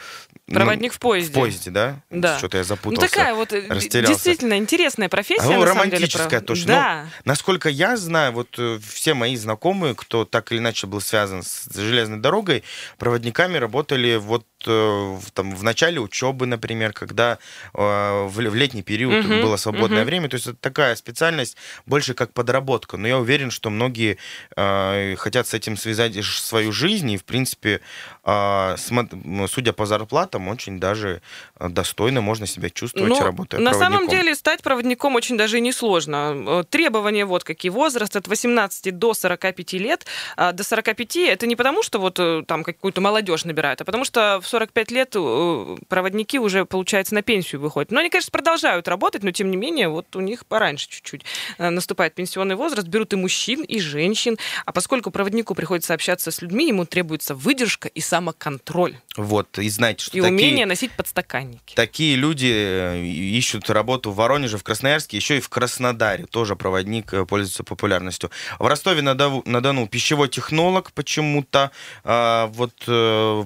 ну, 0.50 0.56
Проводник 0.56 0.94
в 0.94 1.00
поезде. 1.00 1.32
В 1.32 1.34
поезде, 1.34 1.72
да? 1.72 2.00
Да. 2.10 2.38
Что-то 2.38 2.56
я 2.58 2.64
Ну, 2.64 2.68
запутался. 2.68 3.10
такая 3.10 3.34
вот 3.34 3.52
э, 3.52 3.68
действительно 4.02 4.58
интересная 4.58 5.10
профессия. 5.10 5.42
А, 5.44 5.48
ну, 5.48 5.52
деле, 5.60 5.66
романтическая 5.66 6.30
прав- 6.40 6.46
точно. 6.46 6.68
Да. 6.68 7.06
Насколько 7.26 7.68
я 7.68 7.98
знаю, 7.98 8.32
вот 8.32 8.58
все 8.90 9.14
мои 9.14 9.36
знакомые, 9.36 9.94
кто 9.96 10.24
так 10.24 10.54
или 10.54 10.60
иначе 10.60 10.88
был 10.88 11.02
связан 11.02 11.44
с 11.44 11.68
железной 11.76 12.20
дорогой, 12.20 12.64
проводниками 12.98 13.58
работали 13.58 14.16
вот 14.16 14.46
там, 14.64 15.56
в 15.56 15.64
начале 15.64 16.00
учебы, 16.00 16.46
например, 16.46 16.94
когда 16.94 17.38
э, 17.74 17.80
в, 18.28 18.32
в 18.36 18.56
летний 18.56 18.84
период 18.84 19.26
Мгм, 19.26 19.42
было 19.42 19.58
свободное 19.58 20.00
мгм. 20.00 20.06
время. 20.06 20.30
То 20.30 20.36
есть 20.36 20.48
это 20.48 20.58
такая 20.60 20.96
специальность 20.96 21.58
больше 21.86 22.14
как 22.14 22.34
подработка. 22.34 22.98
Но 22.98 23.08
я 23.08 23.18
уверен, 23.18 23.52
что 23.52 23.70
многие 23.70 24.18
э, 24.56 25.16
хотят 25.18 25.48
с 25.48 25.54
этим 25.54 25.78
связать 25.78 26.16
свою 26.26 26.72
жизнь. 26.72 27.12
И, 27.12 27.18
в 27.18 27.24
принципе, 27.24 27.82
э, 28.24 28.76
м, 28.90 29.48
судя 29.48 29.74
по 29.74 29.86
зарплатам, 29.86 30.48
очень 30.48 30.80
даже 30.80 31.22
э, 31.60 31.70
достойно 31.70 32.22
можно 32.22 32.48
себя 32.48 32.70
чувствовать, 32.70 33.10
Ну, 33.10 33.24
работая 33.24 33.62
на 33.62 33.74
самом 33.74 34.08
деле 34.08 34.36
стать 34.36 34.64
проводником 34.64 35.16
очень 35.16 35.38
даже 35.38 35.58
и 35.58 35.62
несложно. 35.62 36.34
Э, 36.48 36.64
Требования 36.70 37.26
вот 37.26 37.44
какие. 37.44 37.70
Возраст 37.70 38.16
от 38.16 38.28
18 38.28 38.98
до 38.98 39.14
45 39.14 39.74
лет. 39.74 40.06
А 40.36 40.52
До 40.52 40.64
45 40.64 41.16
это 41.18 41.48
не 41.48 41.56
потому, 41.56 41.84
что 41.84 42.00
вот 42.00 42.20
э, 42.20 42.44
там 42.48 42.64
какую-то 42.64 43.02
молодежь 43.02 43.46
набирают, 43.46 43.82
а 43.82 43.86
потому 43.86 44.06
что 44.06 44.40
в 44.42 44.47
45 44.48 44.92
лет 44.92 45.12
э, 45.16 45.78
проводники 45.88 46.40
уже, 46.40 46.66
получается, 46.66 47.14
на 47.14 47.22
пенсию 47.22 47.62
выходят. 47.62 47.92
Но 47.92 48.00
они, 48.00 48.10
конечно, 48.10 48.32
продолжают 48.32 48.88
работать, 48.88 49.24
но 49.24 49.32
тем 49.32 49.52
не 49.52 49.58
менее 49.58 49.90
вот 49.90 50.16
у 50.16 50.22
них 50.22 50.46
пораньше 50.46 50.90
чуть-чуть 50.90 51.24
э, 51.58 51.70
наступает 51.70 52.16
пенсионный 52.16 52.56
возраст. 52.56 52.88
Берут 52.88 53.14
и 53.14 53.16
мужчин, 53.16 53.64
и 53.64 53.80
женщин. 53.80 54.38
А 54.66 54.72
поскольку 54.72 55.12
проводнику 55.12 55.56
приходится 55.56 55.94
общаться 55.94 56.32
с 56.32 56.42
людьми, 56.42 56.68
ему 56.68 56.86
требуется 56.86 57.36
выдержка 57.36 57.88
и 57.88 58.00
самоконтроль. 58.00 58.98
Вот, 59.16 59.58
и 59.60 59.70
знаете, 59.70 60.06
что 60.06 60.18
И 60.18 60.22
такие... 60.22 60.34
умение 60.34 60.66
носить 60.66 60.92
подстаканники. 60.92 61.76
Такие 61.76 62.16
люди 62.16 62.52
э, 62.52 63.04
ищут 63.04 63.70
работу 63.70 64.12
в 64.12 64.16
Воронеже, 64.16 64.58
в 64.58 64.64
Красноярске, 64.64 65.18
еще 65.18 65.38
и 65.38 65.42
в 65.42 65.50
Краснодаре. 65.50 66.26
Тоже 66.26 66.56
проводник 66.56 67.14
пользуется 67.28 67.64
популярностью. 67.64 68.32
В 68.60 68.68
Ростове-на-Дону 68.68 69.88
пищевой 69.88 70.30
технолог 70.30 70.92
почему-то. 70.94 71.72
А, 72.04 72.48
вот 72.48 72.74
э, 72.88 73.42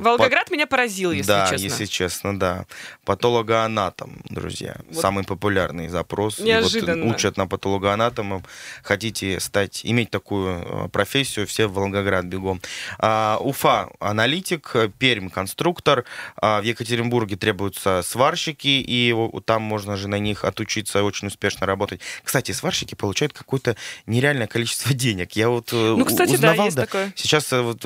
Волгоград. 0.00 0.20
Волгоград 0.20 0.50
меня 0.50 0.66
поразил, 0.66 1.12
если 1.12 1.28
да, 1.28 1.48
честно. 1.50 1.64
если 1.64 1.84
честно, 1.84 2.38
да. 2.38 2.66
Патологоанатом, 3.04 4.20
друзья. 4.28 4.76
Вот. 4.88 5.00
Самый 5.00 5.24
популярный 5.24 5.88
запрос. 5.88 6.38
И 6.38 6.42
Неожиданно. 6.42 7.04
вот 7.04 7.14
учат 7.14 7.36
на 7.36 7.46
патологоанатома. 7.46 8.42
Хотите 8.82 9.40
стать, 9.40 9.80
иметь 9.84 10.10
такую 10.10 10.62
э, 10.62 10.88
профессию, 10.88 11.46
все 11.46 11.66
в 11.66 11.74
Волгоград 11.74 12.24
бегом. 12.24 12.60
А, 12.98 13.38
Уфа 13.40 13.88
аналитик, 14.00 14.74
Пермь 14.98 15.28
конструктор, 15.28 16.04
а, 16.36 16.60
в 16.60 16.64
Екатеринбурге 16.64 17.36
требуются 17.36 18.02
сварщики, 18.04 18.82
и 18.86 19.14
там 19.44 19.62
можно 19.62 19.96
же 19.96 20.08
на 20.08 20.18
них 20.18 20.44
отучиться 20.44 21.02
очень 21.02 21.28
успешно 21.28 21.66
работать. 21.66 22.00
Кстати, 22.22 22.52
сварщики 22.52 22.94
получают 22.94 23.32
какое-то 23.32 23.76
нереальное 24.06 24.46
количество 24.46 24.94
денег. 24.94 25.32
Я 25.32 25.48
вот 25.48 25.72
э, 25.72 25.94
Ну, 25.96 26.04
кстати, 26.04 26.30
да, 26.30 26.34
узнавал, 26.34 26.66
есть 26.66 26.76
такое. 26.76 27.12
Сейчас 27.16 27.52
э, 27.52 27.60
вот 27.60 27.84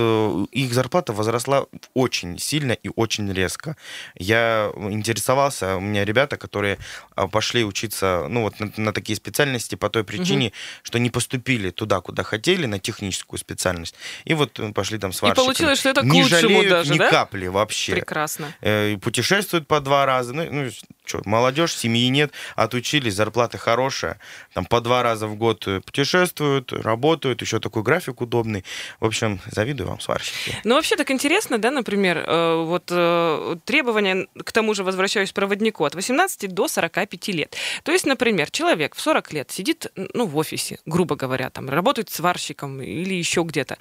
их 0.50 0.72
зарплата 0.72 1.12
возросла 1.12 1.66
очень 2.04 2.38
сильно 2.38 2.72
и 2.72 2.90
очень 2.94 3.32
резко. 3.32 3.76
Я 4.14 4.70
интересовался, 4.76 5.76
у 5.76 5.80
меня 5.80 6.04
ребята, 6.04 6.36
которые 6.36 6.78
а, 7.16 7.28
пошли 7.28 7.64
учиться, 7.64 8.26
ну 8.28 8.42
вот 8.42 8.60
на, 8.60 8.70
на 8.76 8.92
такие 8.92 9.16
специальности 9.16 9.74
по 9.74 9.88
той 9.88 10.04
причине, 10.04 10.52
что 10.82 10.98
не 10.98 11.10
поступили 11.10 11.70
туда, 11.70 12.00
куда 12.00 12.22
хотели, 12.22 12.66
на 12.66 12.78
техническую 12.78 13.38
специальность, 13.38 13.94
и 14.24 14.34
вот 14.34 14.60
э, 14.60 14.72
пошли 14.72 14.98
там 14.98 15.10
И 15.10 15.14
сварщиками. 15.14 15.46
получилось, 15.46 15.78
что 15.78 15.88
это 15.88 16.02
к 16.02 16.04
не 16.04 16.22
лучшему 16.22 16.40
жалеют 16.40 16.68
даже, 16.68 16.92
ни 16.92 16.98
да? 16.98 17.10
капли 17.10 17.46
вообще. 17.46 17.92
Прекрасно. 17.92 18.52
Э, 18.60 18.92
и 18.92 18.96
путешествуют 18.96 19.66
по 19.66 19.80
два 19.80 20.04
раза. 20.06 20.32
Ну, 20.34 20.46
ну 20.50 20.70
что, 21.04 21.22
молодежь, 21.24 21.74
семьи 21.74 22.08
нет, 22.08 22.32
отучились, 22.56 23.14
зарплата 23.14 23.58
хорошая. 23.58 24.18
Там 24.52 24.64
по 24.64 24.80
два 24.80 25.02
раза 25.02 25.26
в 25.26 25.36
год 25.36 25.66
э, 25.66 25.80
путешествуют, 25.80 26.72
работают, 26.72 27.40
еще 27.42 27.60
такой 27.60 27.82
график 27.82 28.20
удобный. 28.20 28.64
В 29.00 29.06
общем, 29.06 29.40
завидую 29.50 29.88
вам, 29.88 30.00
сварщики. 30.00 30.56
Ну, 30.64 30.74
вообще 30.74 30.96
так 30.96 31.10
интересно, 31.10 31.58
да, 31.58 31.70
например, 31.70 31.93
э, 31.96 32.64
вот 32.64 32.84
э, 32.90 33.56
требования, 33.64 34.26
к 34.44 34.52
тому 34.52 34.74
же 34.74 34.84
возвращаюсь 34.84 35.30
к 35.30 35.34
проводнику, 35.34 35.84
от 35.84 35.94
18 35.94 36.52
до 36.52 36.68
45 36.68 37.28
лет. 37.28 37.56
То 37.82 37.92
есть, 37.92 38.06
например, 38.06 38.50
человек 38.50 38.94
в 38.94 39.00
40 39.00 39.32
лет 39.32 39.50
сидит, 39.50 39.86
ну, 40.14 40.26
в 40.26 40.36
офисе, 40.36 40.78
грубо 40.86 41.16
говоря, 41.16 41.50
там, 41.50 41.68
работает 41.68 42.10
сварщиком 42.10 42.80
или 42.80 43.14
еще 43.14 43.42
где-то, 43.42 43.78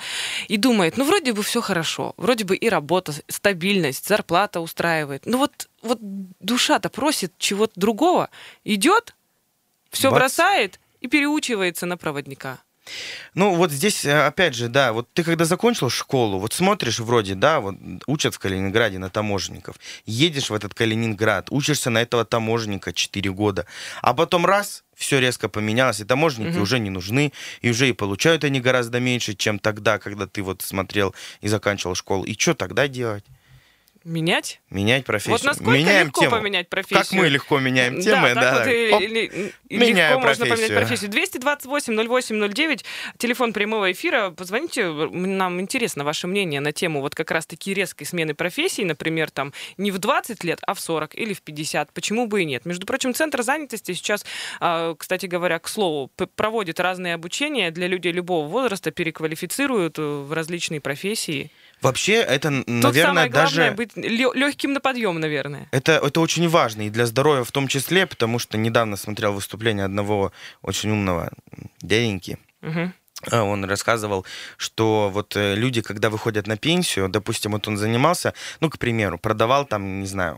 и 0.47 0.57
думает, 0.57 0.97
ну, 0.97 1.05
вроде 1.05 1.33
бы 1.33 1.43
все 1.43 1.61
хорошо, 1.61 2.13
вроде 2.17 2.43
бы 2.43 2.55
и 2.55 2.69
работа, 2.69 3.13
стабильность, 3.27 4.07
зарплата 4.07 4.59
устраивает. 4.59 5.23
Ну, 5.25 5.37
вот, 5.37 5.69
вот 5.81 5.99
душа-то 6.01 6.89
просит 6.89 7.33
чего-то 7.37 7.73
другого, 7.79 8.29
идет, 8.63 9.15
все 9.91 10.09
Бац. 10.09 10.19
бросает 10.19 10.79
и 11.01 11.07
переучивается 11.07 11.85
на 11.85 11.97
проводника. 11.97 12.59
Ну, 13.33 13.55
вот 13.55 13.71
здесь, 13.71 14.05
э, 14.05 14.25
опять 14.27 14.55
же, 14.55 14.67
да, 14.67 14.93
вот 14.93 15.07
ты 15.13 15.23
когда 15.23 15.45
закончил 15.45 15.89
школу, 15.89 16.39
вот 16.39 16.53
смотришь 16.53 16.99
вроде, 16.99 17.35
да, 17.35 17.59
вот 17.59 17.75
учат 18.07 18.35
в 18.35 18.39
Калининграде 18.39 18.99
на 18.99 19.09
таможенников, 19.09 19.75
едешь 20.05 20.49
в 20.49 20.53
этот 20.53 20.73
Калининград, 20.73 21.47
учишься 21.49 21.89
на 21.89 22.01
этого 22.01 22.25
таможенника 22.25 22.93
4 22.93 23.31
года, 23.31 23.65
а 24.01 24.13
потом 24.13 24.45
раз, 24.45 24.83
все 24.95 25.19
резко 25.19 25.49
поменялось, 25.49 25.99
и 25.99 26.05
таможенники 26.05 26.53
Мгм. 26.53 26.61
уже 26.61 26.79
не 26.79 26.89
нужны, 26.89 27.33
и 27.61 27.69
уже 27.71 27.89
и 27.89 27.93
получают 27.93 28.43
они 28.43 28.59
гораздо 28.59 28.99
меньше, 28.99 29.33
чем 29.33 29.59
тогда, 29.59 29.97
когда 29.97 30.27
ты 30.27 30.43
вот 30.43 30.61
смотрел 30.61 31.15
и 31.41 31.47
заканчивал 31.47 31.95
школу. 31.95 32.23
И 32.25 32.37
что 32.37 32.53
тогда 32.53 32.87
делать? 32.87 33.25
Менять? 34.03 34.59
Менять 34.69 35.05
профессию. 35.05 35.31
Вот 35.33 35.43
насколько 35.45 35.71
Меняем 35.71 36.07
легко 36.07 36.21
тему. 36.21 36.35
поменять 36.35 36.67
профессию? 36.69 36.99
Как 36.99 37.11
мы 37.13 37.29
легко 37.29 37.59
меняем 37.59 38.01
темы, 38.01 38.33
да. 38.33 38.41
да. 38.41 38.59
вот 38.59 38.67
и- 38.67 38.89
Оп. 38.91 39.01
и- 39.01 39.53
и 39.69 39.77
Меняю 39.77 40.15
легко 40.15 40.27
можно 40.27 40.45
поменять 40.45 40.73
профессию. 40.73 41.09
профессию. 41.09 41.09
228-08-09, 41.11 42.83
телефон 43.17 43.53
прямого 43.53 43.91
эфира. 43.91 44.31
Позвоните, 44.31 44.87
нам 44.91 45.61
интересно 45.61 46.03
ваше 46.03 46.27
мнение 46.27 46.59
на 46.59 46.71
тему 46.73 47.01
вот 47.01 47.15
как 47.15 47.31
раз-таки 47.31 47.73
резкой 47.73 48.05
смены 48.05 48.33
профессии, 48.33 48.81
например, 48.83 49.31
там 49.31 49.53
не 49.77 49.91
в 49.91 49.99
20 49.99 50.43
лет, 50.43 50.59
а 50.67 50.73
в 50.73 50.79
40 50.79 51.15
или 51.15 51.33
в 51.33 51.41
50. 51.41 51.91
Почему 51.93 52.27
бы 52.27 52.41
и 52.41 52.45
нет? 52.45 52.65
Между 52.65 52.85
прочим, 52.85 53.13
Центр 53.13 53.41
занятости 53.41 53.93
сейчас, 53.93 54.25
а, 54.59 54.95
кстати 54.95 55.25
говоря, 55.27 55.59
к 55.59 55.67
слову, 55.67 56.11
проводит 56.35 56.79
разные 56.79 57.13
обучения 57.13 57.71
для 57.71 57.87
людей 57.87 58.11
любого 58.11 58.47
возраста, 58.47 58.91
переквалифицируют 58.91 59.97
э, 59.97 60.01
в 60.01 60.33
различные 60.33 60.81
профессии. 60.81 61.51
Вообще, 61.83 62.13
это, 62.13 62.49
Тут 62.49 62.67
наверное, 62.67 63.03
самое 63.03 63.29
главное 63.29 63.71
даже... 63.71 63.75
быть 63.75 63.91
легким 63.95 64.73
на 64.73 64.79
подъем, 64.79 65.19
наверное. 65.19 65.67
Это, 65.71 65.93
это 66.03 66.19
очень 66.19 66.47
важно 66.47 66.87
и 66.87 66.89
для 66.89 67.05
здоровья 67.05 67.43
в 67.43 67.51
том 67.51 67.67
числе, 67.67 68.05
потому 68.07 68.39
что 68.39 68.57
недавно 68.57 68.97
смотрел 68.97 69.33
выступление 69.33 69.85
одного 69.85 70.31
очень 70.61 70.91
умного 70.91 71.31
дяденьки. 71.81 72.37
Мгм. 72.61 72.93
А, 73.31 73.43
Он 73.43 73.65
рассказывал, 73.65 74.25
что 74.57 75.09
вот 75.13 75.35
э, 75.35 75.55
люди, 75.55 75.81
когда 75.81 76.09
выходят 76.09 76.47
на 76.47 76.57
пенсию, 76.57 77.09
допустим, 77.09 77.51
вот 77.51 77.67
он 77.67 77.77
занимался, 77.77 78.33
ну, 78.59 78.69
к 78.69 78.77
примеру, 78.77 79.17
продавал 79.17 79.65
там, 79.65 80.01
не 80.01 80.07
знаю, 80.07 80.37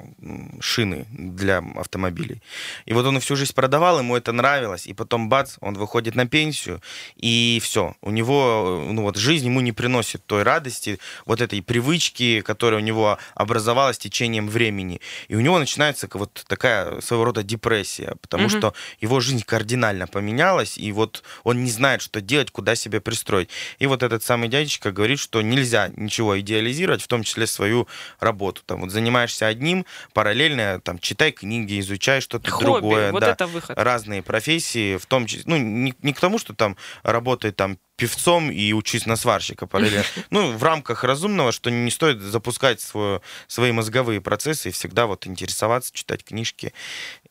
шины 0.60 1.06
для 1.12 1.64
автомобилей. 1.76 2.42
И 2.86 2.94
вот 2.94 3.06
он 3.06 3.20
всю 3.20 3.36
жизнь 3.36 3.54
продавал, 3.54 4.00
ему 4.00 4.16
это 4.16 4.32
нравилось, 4.32 4.88
и 4.88 4.94
потом, 4.94 5.30
бац, 5.30 5.56
он 5.62 5.74
выходит 5.76 6.16
на 6.16 6.26
пенсию, 6.28 6.82
и 7.16 7.60
все, 7.64 7.96
у 8.02 8.12
него, 8.12 8.82
э, 8.88 8.92
ну 8.92 9.02
вот, 9.04 9.18
жизнь 9.18 9.46
ему 9.46 9.62
не 9.62 9.72
приносит 9.72 10.26
той 10.26 10.44
радости, 10.44 11.00
вот 11.26 11.42
этой 11.42 11.62
привычки, 11.62 12.42
которая 12.42 12.80
у 12.82 12.84
него 12.84 13.18
образовалась 13.34 13.98
течением 13.98 14.48
времени. 14.48 15.02
И 15.28 15.36
у 15.36 15.40
него 15.42 15.60
начинается 15.60 16.08
вот 16.14 16.44
такая 16.48 17.02
своего 17.02 17.26
рода 17.26 17.44
депрессия, 17.44 18.16
потому 18.22 18.44
Мгм. 18.48 18.58
что 18.58 18.74
его 19.02 19.20
жизнь 19.20 19.44
кардинально 19.46 20.08
поменялась, 20.08 20.78
и 20.78 20.92
вот 20.92 21.24
он 21.44 21.64
не 21.64 21.72
знает, 21.72 22.02
что 22.02 22.22
делать, 22.22 22.52
куда 22.52 22.75
себя 22.76 23.02
пристроить. 23.02 23.50
И 23.80 23.88
вот 23.88 24.04
этот 24.04 24.24
самый 24.24 24.50
дядечка 24.50 24.92
говорит, 24.92 25.20
что 25.20 25.42
нельзя 25.42 25.90
ничего 25.96 26.40
идеализировать, 26.40 27.02
в 27.02 27.08
том 27.08 27.24
числе 27.24 27.48
свою 27.48 27.88
работу. 28.20 28.62
Там 28.66 28.82
вот 28.82 28.92
занимаешься 28.92 29.48
одним, 29.48 29.86
параллельно 30.14 30.80
там 30.82 31.00
читай 31.00 31.32
книги, 31.32 31.80
изучай 31.80 32.22
что-то 32.22 32.52
Хобби, 32.52 32.66
другое. 32.66 33.12
вот 33.12 33.22
да. 33.22 33.32
это 33.32 33.48
выход. 33.48 33.78
Разные 33.78 34.22
профессии, 34.22 34.98
в 34.98 35.06
том 35.06 35.26
числе, 35.26 35.44
ну, 35.46 35.58
не, 35.58 35.94
не 36.02 36.14
к 36.14 36.20
тому, 36.20 36.40
что 36.40 36.54
там 36.54 36.78
работай 37.04 37.52
там 37.52 37.78
певцом 37.96 38.52
и 38.52 38.74
учись 38.74 39.06
на 39.06 39.16
сварщика 39.16 39.68
параллельно. 39.68 40.06
Ну, 40.30 40.52
в 40.52 40.64
рамках 40.64 41.04
разумного, 41.04 41.52
что 41.52 41.70
не 41.70 41.92
стоит 41.92 42.20
запускать 42.20 42.82
свое, 42.82 43.22
свои 43.48 43.72
мозговые 43.72 44.22
процессы 44.22 44.70
и 44.70 44.72
всегда 44.72 45.06
вот 45.06 45.28
интересоваться, 45.28 45.94
читать 45.94 46.24
книжки 46.24 46.74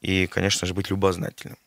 и, 0.01 0.27
конечно 0.27 0.67
же, 0.67 0.75
быть 0.75 0.91
любознательным. 0.91 1.59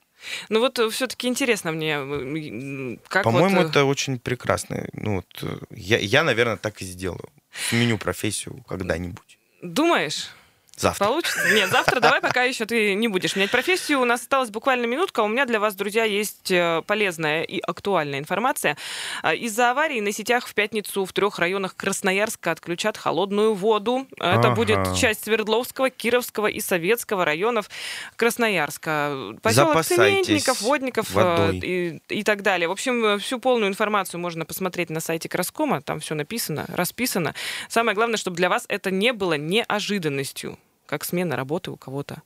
Ну 0.49 0.59
вот 0.59 0.79
все-таки 0.91 1.27
интересно 1.27 1.71
мне, 1.71 2.97
как 3.07 3.23
По-моему, 3.23 3.57
вот... 3.57 3.67
э, 3.67 3.69
это 3.69 3.85
очень 3.85 4.19
прекрасно. 4.19 4.87
Ну, 4.93 5.17
вот, 5.17 5.43
э, 5.43 5.57
я, 5.71 5.97
я, 5.99 6.23
наверное, 6.23 6.57
так 6.57 6.81
и 6.81 6.85
сделаю. 6.85 7.29
Сменю 7.69 7.97
профессию 7.97 8.63
когда-нибудь. 8.67 9.37
Думаешь? 9.61 10.29
Завтра. 10.77 11.05
Получится? 11.05 11.39
Нет, 11.53 11.71
завтра 11.71 11.99
давай 11.99 12.21
пока 12.21 12.43
еще 12.43 12.67
ты 12.67 12.93
не 12.93 13.07
будешь 13.07 13.35
менять 13.35 13.49
профессию. 13.49 13.99
У 13.99 14.05
нас 14.05 14.21
осталась 14.21 14.51
буквально 14.51 14.85
минутка. 14.85 15.21
У 15.21 15.27
меня 15.27 15.45
для 15.45 15.59
вас, 15.59 15.73
друзья, 15.73 16.03
есть 16.03 16.51
э, 16.51 16.83
полезная 16.85 17.41
и 17.41 17.59
актуальная 17.59 18.19
информация. 18.19 18.77
А, 19.23 19.33
из-за 19.33 19.71
аварии 19.71 19.99
на 20.01 20.11
сетях 20.11 20.45
в 20.47 20.53
пятницу 20.53 21.05
в 21.05 21.13
трех 21.13 21.39
районах 21.39 21.75
Красноярска 21.75 22.51
отключат 22.51 22.95
холодную 22.95 23.55
воду. 23.55 24.07
Это 24.17 24.39
Ага. 24.39 24.51
будет 24.51 24.95
часть 24.95 25.23
Свердловского, 25.23 25.89
Кировского 25.89 26.45
и 26.45 26.59
Советского 26.59 27.25
районов 27.25 27.69
Красноярска. 28.15 29.35
Поселок 29.41 29.83
Цементников, 29.83 30.61
Водников 30.61 31.09
э, 31.17 31.19
водой. 31.19 31.59
и, 31.59 32.01
и 32.09 32.23
так 32.23 32.43
далее. 32.43 32.67
В 32.67 32.71
общем, 32.71 33.03
э, 33.03 33.17
всю 33.17 33.39
полную 33.39 33.69
информацию 33.69 34.19
можно 34.19 34.45
посмотреть 34.45 34.91
на 34.91 34.99
сайте 34.99 35.27
Краскома. 35.27 35.81
Там 35.81 36.01
все 36.01 36.13
написано, 36.13 36.65
расписано. 36.67 37.33
Самое 37.67 37.95
главное, 37.95 38.17
чтобы 38.17 38.37
для 38.37 38.49
вас 38.49 38.65
это 38.67 38.91
не 38.91 39.11
было 39.11 39.33
неожиданностью 39.33 40.59
как 40.87 41.03
смена 41.03 41.35
работы 41.35 41.69
у 41.69 41.77
кого-то. 41.77 42.23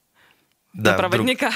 Да, 0.73 0.91
на 0.91 0.97
вдруг. 0.97 1.11
проводника. 1.11 1.51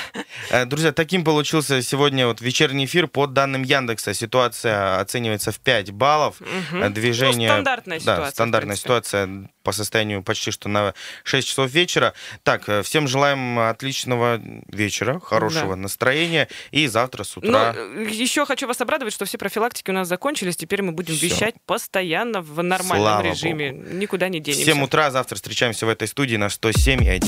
Э, 0.50 0.66
Друзья, 0.66 0.92
таким 0.92 1.24
получился 1.24 1.82
сегодня 1.82 2.28
вот 2.28 2.42
вечерний 2.42 2.84
эфир. 2.86 3.08
По 3.08 3.28
данным 3.28 3.64
Яндекса 3.64 4.14
ситуация 4.14 5.00
оценивается 5.00 5.52
в 5.54 5.60
5 5.60 5.92
баллов. 5.92 6.36
Э, 6.74 6.90
Движение... 6.90 7.48
Ну, 7.50 7.56
стандартная 7.56 8.00
ситуация, 8.00 8.26
Да, 8.26 8.32
стандартная 8.32 8.76
ситуация 8.76 9.50
по 9.64 9.72
состоянию 9.72 10.22
почти 10.22 10.52
что 10.52 10.68
на 10.70 10.94
6 11.24 11.48
часов 11.48 11.72
вечера. 11.72 12.14
Так, 12.44 12.68
э, 12.68 12.82
всем 12.84 13.08
желаем 13.08 13.58
отличного 13.60 14.42
вечера, 14.68 15.20
хорошего 15.22 15.76
Да. 15.76 15.82
настроения. 15.82 16.50
И 16.72 16.86
завтра 16.88 17.24
с 17.24 17.38
утра... 17.38 17.74
Но 17.74 18.02
еще 18.02 18.46
хочу 18.46 18.68
вас 18.68 18.82
обрадовать, 18.82 19.14
что 19.14 19.24
все 19.26 19.38
профилактики 19.38 19.90
у 19.92 19.94
нас 19.94 20.10
закончились. 20.10 20.58
Теперь 20.58 20.82
мы 20.82 20.92
будем 20.92 21.16
Всё. 21.16 21.28
вещать 21.28 21.56
постоянно 21.66 22.42
в 22.42 22.62
нормальном 22.62 22.98
Слава 23.08 23.22
режиме. 23.24 23.72
Никуда 23.72 24.28
не 24.28 24.40
В 24.42 24.44
денемся. 24.44 24.66
7 24.66 24.84
утра 24.84 25.10
завтра 25.10 25.36
встречаемся 25.38 25.86
в 25.86 25.90
этой 25.90 26.08
студии 26.10 26.36
на 26.36 26.50
107,1. 26.50 27.24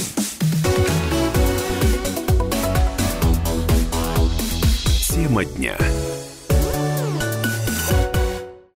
Тема 5.27 5.43
дня. 5.43 5.77